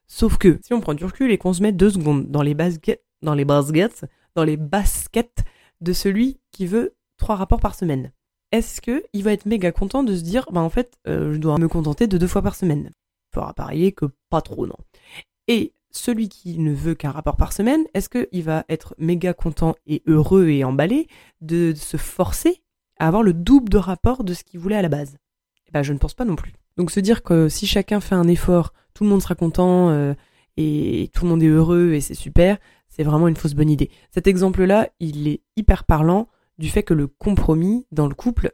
Sauf 0.07 0.37
que, 0.37 0.59
si 0.63 0.73
on 0.73 0.79
prend 0.79 0.93
du 0.93 1.03
recul 1.03 1.31
et 1.31 1.37
qu'on 1.37 1.53
se 1.53 1.61
met 1.61 1.73
deux 1.73 1.89
secondes 1.89 2.29
dans 2.29 2.41
les 2.41 2.53
baskets, 2.53 3.03
dans 3.21 3.33
les 3.33 3.45
baskets, 3.45 4.05
dans 4.35 4.43
les 4.43 4.57
baskets 4.57 5.43
de 5.81 5.93
celui 5.93 6.39
qui 6.51 6.65
veut 6.65 6.95
trois 7.17 7.35
rapports 7.35 7.59
par 7.59 7.75
semaine, 7.75 8.11
est-ce 8.51 8.79
que 8.79 9.03
il 9.11 9.23
va 9.23 9.33
être 9.33 9.45
méga 9.45 9.73
content 9.73 10.03
de 10.03 10.15
se 10.15 10.21
dire, 10.21 10.45
bah, 10.51 10.61
en 10.61 10.69
fait, 10.69 10.97
euh, 11.07 11.33
je 11.33 11.37
dois 11.37 11.57
me 11.57 11.67
contenter 11.67 12.07
de 12.07 12.17
deux 12.17 12.27
fois 12.27 12.41
par 12.41 12.55
semaine? 12.55 12.91
Faudra 13.33 13.53
parier 13.53 13.91
que 13.91 14.05
pas 14.29 14.41
trop, 14.41 14.65
non. 14.65 14.77
Et 15.49 15.73
celui 15.91 16.29
qui 16.29 16.57
ne 16.59 16.73
veut 16.73 16.95
qu'un 16.95 17.11
rapport 17.11 17.35
par 17.35 17.51
semaine, 17.51 17.85
est-ce 17.93 18.07
qu'il 18.07 18.43
va 18.43 18.63
être 18.69 18.95
méga 18.97 19.33
content 19.33 19.75
et 19.85 20.01
heureux 20.05 20.47
et 20.47 20.63
emballé 20.63 21.07
de 21.41 21.73
se 21.75 21.97
forcer 21.97 22.61
avoir 23.05 23.23
le 23.23 23.33
double 23.33 23.69
de 23.69 23.77
rapport 23.77 24.23
de 24.23 24.33
ce 24.33 24.43
qu'il 24.43 24.59
voulait 24.59 24.75
à 24.75 24.81
la 24.81 24.89
base 24.89 25.17
eh 25.67 25.71
ben, 25.71 25.83
Je 25.83 25.93
ne 25.93 25.97
pense 25.97 26.13
pas 26.13 26.25
non 26.25 26.35
plus. 26.35 26.53
Donc 26.77 26.91
se 26.91 26.99
dire 26.99 27.23
que 27.23 27.49
si 27.49 27.67
chacun 27.67 27.99
fait 27.99 28.15
un 28.15 28.27
effort, 28.27 28.73
tout 28.93 29.03
le 29.03 29.09
monde 29.09 29.21
sera 29.21 29.35
content 29.35 29.89
euh, 29.89 30.13
et 30.57 31.09
tout 31.13 31.25
le 31.25 31.29
monde 31.29 31.43
est 31.43 31.47
heureux 31.47 31.93
et 31.93 32.01
c'est 32.01 32.13
super, 32.13 32.57
c'est 32.87 33.03
vraiment 33.03 33.27
une 33.27 33.35
fausse 33.35 33.53
bonne 33.53 33.69
idée. 33.69 33.89
Cet 34.11 34.27
exemple-là, 34.27 34.89
il 34.99 35.27
est 35.27 35.41
hyper 35.55 35.83
parlant 35.83 36.29
du 36.57 36.69
fait 36.69 36.83
que 36.83 36.93
le 36.93 37.07
compromis 37.07 37.85
dans 37.91 38.07
le 38.07 38.15
couple, 38.15 38.51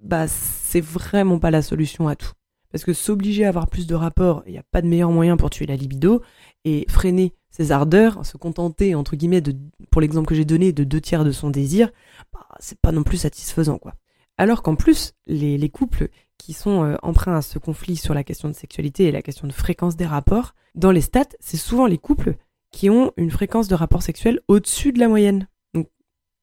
bah 0.00 0.26
c'est 0.28 0.80
vraiment 0.80 1.38
pas 1.38 1.50
la 1.50 1.62
solution 1.62 2.08
à 2.08 2.16
tout. 2.16 2.32
Parce 2.70 2.84
que 2.84 2.94
s'obliger 2.94 3.44
à 3.44 3.48
avoir 3.48 3.68
plus 3.68 3.86
de 3.86 3.94
rapports, 3.94 4.42
il 4.46 4.52
n'y 4.52 4.58
a 4.58 4.62
pas 4.62 4.80
de 4.80 4.86
meilleur 4.86 5.10
moyen 5.10 5.36
pour 5.36 5.50
tuer 5.50 5.66
la 5.66 5.76
libido 5.76 6.22
et 6.64 6.86
freiner 6.88 7.34
ses 7.52 7.70
ardeurs, 7.70 8.24
se 8.26 8.36
contenter, 8.36 8.94
entre 8.94 9.14
guillemets, 9.14 9.42
de, 9.42 9.54
pour 9.90 10.00
l'exemple 10.00 10.26
que 10.26 10.34
j'ai 10.34 10.46
donné, 10.46 10.72
de 10.72 10.84
deux 10.84 11.00
tiers 11.00 11.24
de 11.24 11.30
son 11.30 11.50
désir, 11.50 11.90
bah, 12.32 12.46
c'est 12.58 12.80
pas 12.80 12.92
non 12.92 13.04
plus 13.04 13.18
satisfaisant, 13.18 13.78
quoi. 13.78 13.94
Alors 14.38 14.62
qu'en 14.62 14.74
plus, 14.74 15.12
les, 15.26 15.68
couples 15.68 16.08
qui 16.38 16.54
sont 16.54 16.82
euh, 16.82 16.96
emprunts 17.02 17.36
à 17.36 17.42
ce 17.42 17.58
conflit 17.58 17.96
sur 17.96 18.14
la 18.14 18.24
question 18.24 18.48
de 18.48 18.54
sexualité 18.54 19.04
et 19.04 19.12
la 19.12 19.20
question 19.20 19.46
de 19.46 19.52
fréquence 19.52 19.94
des 19.94 20.06
rapports, 20.06 20.54
dans 20.74 20.90
les 20.90 21.02
stats, 21.02 21.36
c'est 21.38 21.58
souvent 21.58 21.86
les 21.86 21.98
couples 21.98 22.36
qui 22.72 22.88
ont 22.88 23.12
une 23.18 23.30
fréquence 23.30 23.68
de 23.68 23.74
rapport 23.74 24.02
sexuel 24.02 24.40
au-dessus 24.48 24.92
de 24.92 24.98
la 24.98 25.08
moyenne. 25.08 25.46
Donc, 25.74 25.88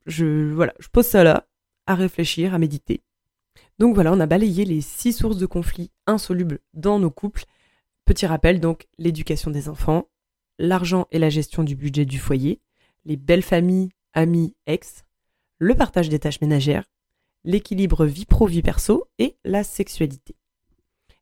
je, 0.05 0.53
voilà, 0.53 0.73
je 0.79 0.87
pose 0.89 1.07
ça 1.07 1.23
là, 1.23 1.47
à 1.87 1.95
réfléchir, 1.95 2.53
à 2.53 2.59
méditer. 2.59 3.01
Donc 3.79 3.95
voilà, 3.95 4.13
on 4.13 4.19
a 4.19 4.27
balayé 4.27 4.63
les 4.63 4.81
six 4.81 5.13
sources 5.13 5.37
de 5.37 5.47
conflits 5.47 5.89
insolubles 6.05 6.59
dans 6.75 6.99
nos 6.99 7.09
couples. 7.09 7.45
Petit 8.05 8.27
rappel, 8.27 8.59
donc, 8.59 8.87
l'éducation 8.99 9.49
des 9.49 9.69
enfants, 9.69 10.07
l'argent 10.59 11.07
et 11.11 11.17
la 11.17 11.29
gestion 11.29 11.63
du 11.63 11.75
budget 11.75 12.05
du 12.05 12.19
foyer, 12.19 12.61
les 13.05 13.15
belles 13.15 13.41
familles, 13.41 13.89
amis, 14.13 14.53
ex, 14.67 15.03
le 15.57 15.73
partage 15.73 16.09
des 16.09 16.19
tâches 16.19 16.41
ménagères, 16.41 16.85
l'équilibre 17.43 18.05
vie 18.05 18.25
pro-vie 18.25 18.61
perso 18.61 19.05
et 19.17 19.37
la 19.43 19.63
sexualité. 19.63 20.35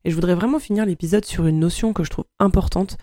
Et 0.04 0.10
je 0.10 0.14
voudrais 0.14 0.34
vraiment 0.34 0.58
finir 0.58 0.84
l'épisode 0.84 1.24
sur 1.24 1.46
une 1.46 1.58
notion 1.58 1.92
que 1.92 2.04
je 2.04 2.10
trouve 2.10 2.26
importante, 2.38 2.98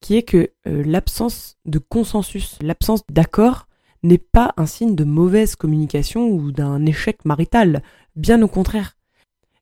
qui 0.00 0.16
est 0.16 0.22
que 0.22 0.50
euh, 0.66 0.82
l'absence 0.84 1.56
de 1.64 1.78
consensus, 1.78 2.58
l'absence 2.60 3.02
d'accord 3.10 3.66
n'est 4.02 4.18
pas 4.18 4.52
un 4.56 4.66
signe 4.66 4.94
de 4.94 5.04
mauvaise 5.04 5.56
communication 5.56 6.28
ou 6.28 6.52
d'un 6.52 6.84
échec 6.84 7.24
marital, 7.24 7.82
bien 8.16 8.42
au 8.42 8.48
contraire. 8.48 8.96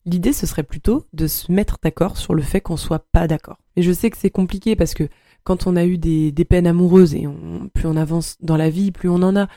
L'idée 0.04 0.32
ce 0.32 0.46
serait 0.46 0.64
plutôt 0.64 1.06
de 1.12 1.28
se 1.28 1.52
mettre 1.52 1.78
d'accord 1.80 2.16
sur 2.16 2.34
le 2.34 2.42
fait 2.42 2.60
qu'on 2.60 2.76
soit 2.76 3.06
pas 3.12 3.28
d'accord. 3.28 3.58
Et 3.76 3.82
je 3.82 3.92
sais 3.92 4.10
que 4.10 4.16
c'est 4.16 4.30
compliqué 4.30 4.74
parce 4.74 4.94
que 4.94 5.08
quand 5.44 5.66
on 5.66 5.76
a 5.76 5.84
eu 5.84 5.98
des, 5.98 6.32
peines 6.48 6.66
amoureuses 6.66 7.14
et 7.14 7.26
plus 7.74 7.86
on 7.86 7.96
avance 7.96 8.36
dans 8.40 8.56
la 8.56 8.70
vie, 8.70 8.92
plus 8.92 9.08
on 9.08 9.22
en 9.22 9.36
a. 9.36 9.48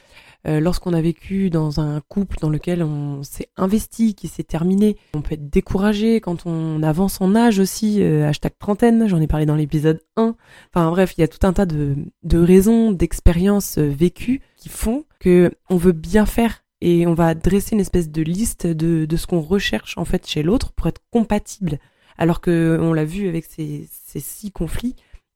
Euh, 0.47 0.59
lorsqu'on 0.59 0.93
a 0.93 1.01
vécu 1.01 1.49
dans 1.49 1.79
un 1.79 2.01
couple 2.01 2.37
dans 2.39 2.49
lequel 2.49 2.83
on 2.83 3.23
s'est 3.23 3.49
investi, 3.57 4.13
qui 4.13 4.27
s'est 4.27 4.43
terminé, 4.43 4.95
on 5.15 5.21
peut 5.21 5.33
être 5.33 5.49
découragé 5.49 6.21
quand 6.21 6.45
on 6.45 6.83
avance 6.83 7.19
en 7.19 7.35
âge 7.35 7.57
aussi, 7.57 8.03
euh, 8.03 8.27
hashtag 8.27 8.53
trentaine, 8.59 9.07
j'en 9.07 9.19
ai 9.19 9.27
parlé 9.27 9.47
dans 9.47 9.55
l'épisode 9.55 10.01
1. 10.17 10.35
Enfin 10.71 10.89
bref, 10.91 11.15
il 11.17 11.21
y 11.21 11.23
a 11.23 11.27
tout 11.27 11.45
un 11.47 11.53
tas 11.53 11.65
de, 11.65 11.95
raisons, 12.31 12.91
d'expériences 12.91 13.79
euh, 13.79 13.89
vécues 13.89 14.41
qui 14.55 14.69
font 14.69 15.05
que 15.19 15.51
on 15.69 15.77
veut 15.77 15.93
bien 15.93 16.27
faire 16.27 16.63
et 16.79 17.07
on 17.07 17.15
va 17.15 17.33
dresser 17.33 17.73
une 17.73 17.81
espèce 17.81 18.11
de 18.11 18.21
liste 18.21 18.67
de, 18.67 19.15
ce 19.15 19.25
qu'on 19.25 19.41
recherche 19.41 19.97
en 19.97 20.05
fait 20.05 20.27
chez 20.27 20.43
l'autre 20.43 20.73
pour 20.73 20.85
être 20.87 21.01
compatible. 21.09 21.79
Alors 22.17 22.39
que 22.39 22.77
on 22.79 22.93
l'a 22.93 23.03
vu 23.03 23.27
avec 23.27 23.45
ces, 23.45 23.89
ces 23.91 24.19
six 24.19 24.51
conflits, 24.51 24.95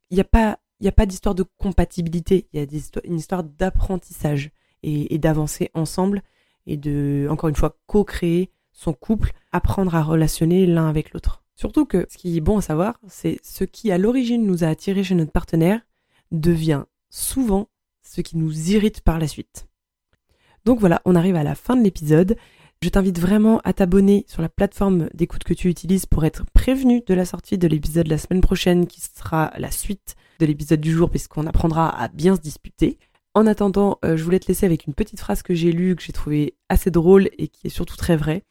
il 0.09 0.15
n'y 0.15 0.21
a 0.21 0.25
pas, 0.25 0.59
a 0.83 0.91
pas 0.91 1.05
d'histoire 1.05 1.35
de 1.35 1.43
compatibilité, 1.57 2.47
il 2.53 2.59
y 2.59 2.63
a 2.63 2.99
une 3.03 3.17
histoire 3.17 3.43
d'apprentissage 3.43 4.51
et, 4.83 5.17
d'avancer 5.17 5.69
ensemble 5.73 6.21
et 6.65 6.77
de, 6.77 7.27
encore 7.29 7.49
une 7.49 7.55
fois, 7.55 7.77
co-créer 7.87 8.51
son 8.71 8.93
couple, 8.93 9.31
apprendre 9.51 9.95
à 9.95 10.03
relationner 10.03 10.65
l'un 10.65 10.87
avec 10.87 11.13
l'autre. 11.13 11.43
Surtout 11.55 11.85
que 11.85 12.07
ce 12.09 12.17
qui 12.17 12.37
est 12.37 12.41
bon 12.41 12.57
à 12.57 12.61
savoir, 12.61 12.99
c'est 13.07 13.39
ce 13.43 13.65
qui 13.65 13.91
à 13.91 13.97
l'origine 13.97 14.45
nous 14.45 14.63
a 14.63 14.67
attirés 14.67 15.03
chez 15.03 15.15
notre 15.15 15.31
partenaire 15.31 15.81
devient 16.31 16.85
souvent 17.09 17.67
ce 18.01 18.21
qui 18.21 18.37
nous 18.37 18.71
irrite 18.71 19.01
par 19.01 19.19
la 19.19 19.27
suite. 19.27 19.67
Donc 20.65 20.79
voilà, 20.79 21.01
on 21.05 21.15
arrive 21.15 21.35
à 21.35 21.43
la 21.43 21.55
fin 21.55 21.75
de 21.75 21.83
l'épisode. 21.83 22.37
Je 22.81 22.87
t'invite 22.87 23.19
vraiment 23.19 23.59
à 23.65 23.73
t'abonner 23.73 24.23
sur 24.29 24.41
la 24.41 24.47
plateforme 24.47 25.09
d'écoute 25.13 25.43
que 25.43 25.53
tu 25.53 25.67
utilises 25.67 26.05
pour 26.05 26.23
être 26.23 26.45
prévenu 26.53 27.03
de 27.05 27.13
la 27.13 27.25
sortie 27.25 27.57
de 27.57 27.67
l'épisode 27.67 28.07
la 28.07 28.17
semaine 28.17 28.39
prochaine 28.39 28.87
qui 28.87 29.01
sera 29.01 29.51
la 29.57 29.69
suite 29.69 30.15
de 30.39 30.45
l'épisode 30.45 30.79
du 30.79 30.93
jour 30.93 31.09
puisqu'on 31.09 31.45
apprendra 31.45 31.89
à 31.89 32.07
bien 32.07 32.37
se 32.37 32.41
disputer. 32.41 32.97
En 33.33 33.47
attendant, 33.47 33.99
euh, 34.05 34.15
je 34.15 34.23
voulais 34.23 34.39
te 34.39 34.47
laisser 34.47 34.65
avec 34.65 34.87
une 34.87 34.93
petite 34.93 35.19
phrase 35.19 35.43
que 35.43 35.53
j'ai 35.53 35.73
lue, 35.73 35.97
que 35.97 36.01
j'ai 36.01 36.13
trouvée 36.13 36.55
assez 36.69 36.89
drôle 36.89 37.29
et 37.37 37.49
qui 37.49 37.67
est 37.67 37.69
surtout 37.69 37.97
très 37.97 38.15
vraie. 38.15 38.43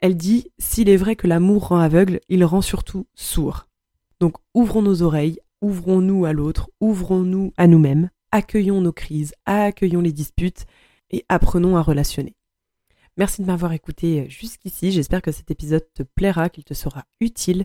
Elle 0.00 0.18
dit 0.18 0.50
S'il 0.58 0.90
est 0.90 0.98
vrai 0.98 1.16
que 1.16 1.26
l'amour 1.26 1.68
rend 1.68 1.78
aveugle, 1.78 2.20
il 2.28 2.44
rend 2.44 2.60
surtout 2.60 3.06
sourd. 3.14 3.68
Donc 4.20 4.36
ouvrons 4.52 4.82
nos 4.82 5.00
oreilles, 5.00 5.38
ouvrons-nous 5.62 6.26
à 6.26 6.34
l'autre, 6.34 6.68
ouvrons-nous 6.82 7.54
à 7.56 7.68
nous-mêmes, 7.68 8.10
accueillons 8.32 8.82
nos 8.82 8.92
crises, 8.92 9.32
accueillons 9.46 10.02
les 10.02 10.12
disputes 10.12 10.66
et 11.10 11.24
apprenons 11.30 11.78
à 11.78 11.80
relationner. 11.80 12.34
Merci 13.16 13.42
de 13.42 13.46
m'avoir 13.46 13.72
écouté 13.72 14.28
jusqu'ici. 14.28 14.90
J'espère 14.90 15.22
que 15.22 15.30
cet 15.30 15.50
épisode 15.50 15.86
te 15.94 16.02
plaira, 16.02 16.48
qu'il 16.48 16.64
te 16.64 16.74
sera 16.74 17.04
utile. 17.20 17.64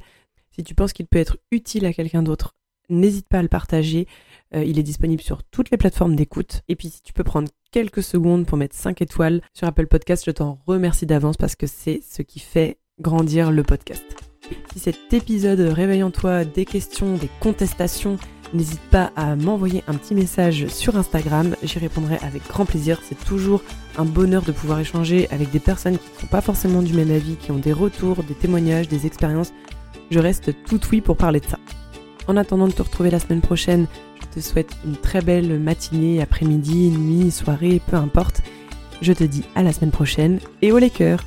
Si 0.51 0.63
tu 0.63 0.75
penses 0.75 0.93
qu'il 0.93 1.07
peut 1.07 1.17
être 1.17 1.37
utile 1.51 1.85
à 1.85 1.93
quelqu'un 1.93 2.21
d'autre, 2.21 2.55
n'hésite 2.89 3.27
pas 3.27 3.39
à 3.39 3.41
le 3.41 3.47
partager. 3.47 4.07
Euh, 4.53 4.63
il 4.63 4.77
est 4.77 4.83
disponible 4.83 5.21
sur 5.21 5.43
toutes 5.43 5.71
les 5.71 5.77
plateformes 5.77 6.15
d'écoute. 6.15 6.61
Et 6.67 6.75
puis 6.75 6.89
si 6.89 7.01
tu 7.01 7.13
peux 7.13 7.23
prendre 7.23 7.49
quelques 7.71 8.03
secondes 8.03 8.45
pour 8.45 8.57
mettre 8.57 8.75
5 8.75 9.01
étoiles 9.01 9.41
sur 9.53 9.67
Apple 9.67 9.87
Podcast, 9.87 10.23
je 10.25 10.31
t'en 10.31 10.59
remercie 10.67 11.05
d'avance 11.05 11.37
parce 11.37 11.55
que 11.55 11.67
c'est 11.67 12.01
ce 12.07 12.21
qui 12.21 12.39
fait 12.39 12.77
grandir 12.99 13.51
le 13.51 13.63
podcast. 13.63 14.03
Si 14.73 14.79
cet 14.79 15.13
épisode 15.13 15.59
réveille 15.59 16.03
en 16.03 16.11
toi 16.11 16.45
des 16.45 16.65
questions, 16.65 17.15
des 17.15 17.29
contestations, 17.39 18.17
N'hésite 18.51 18.81
pas 18.89 19.11
à 19.15 19.35
m'envoyer 19.35 19.83
un 19.87 19.93
petit 19.93 20.15
message 20.15 20.65
sur 20.67 20.97
Instagram, 20.97 21.55
j'y 21.61 21.77
répondrai 21.77 22.17
avec 22.23 22.47
grand 22.47 22.65
plaisir. 22.65 22.99
C'est 23.03 23.23
toujours 23.23 23.61
un 23.99 24.05
bonheur 24.05 24.43
de 24.43 24.53
pouvoir 24.53 24.79
échanger 24.79 25.27
avec 25.29 25.51
des 25.51 25.59
personnes 25.59 25.97
qui 25.97 26.09
ne 26.15 26.21
sont 26.21 26.27
pas 26.27 26.39
forcément 26.39 26.81
du 26.81 26.93
même 26.93 27.11
avis, 27.11 27.35
qui 27.35 27.51
ont 27.51 27.57
des 27.57 27.73
retours, 27.73 28.23
des 28.23 28.33
témoignages, 28.33 28.87
des 28.87 29.05
expériences. 29.05 29.51
Je 30.09 30.19
reste 30.19 30.55
tout 30.65 30.79
oui 30.91 31.01
pour 31.01 31.17
parler 31.17 31.41
de 31.41 31.45
ça. 31.45 31.59
En 32.27 32.37
attendant 32.37 32.67
de 32.67 32.71
te 32.71 32.81
retrouver 32.81 33.11
la 33.11 33.19
semaine 33.19 33.41
prochaine, 33.41 33.87
je 34.21 34.39
te 34.39 34.39
souhaite 34.39 34.71
une 34.85 34.95
très 34.95 35.21
belle 35.21 35.59
matinée, 35.59 36.21
après-midi, 36.21 36.91
nuit, 36.91 37.29
soirée, 37.29 37.81
peu 37.87 37.97
importe. 37.97 38.41
Je 39.01 39.11
te 39.11 39.25
dis 39.25 39.43
à 39.55 39.63
la 39.63 39.73
semaine 39.73 39.91
prochaine 39.91 40.39
et 40.61 40.71
au 40.71 40.77
les 40.77 40.89
cœurs 40.89 41.25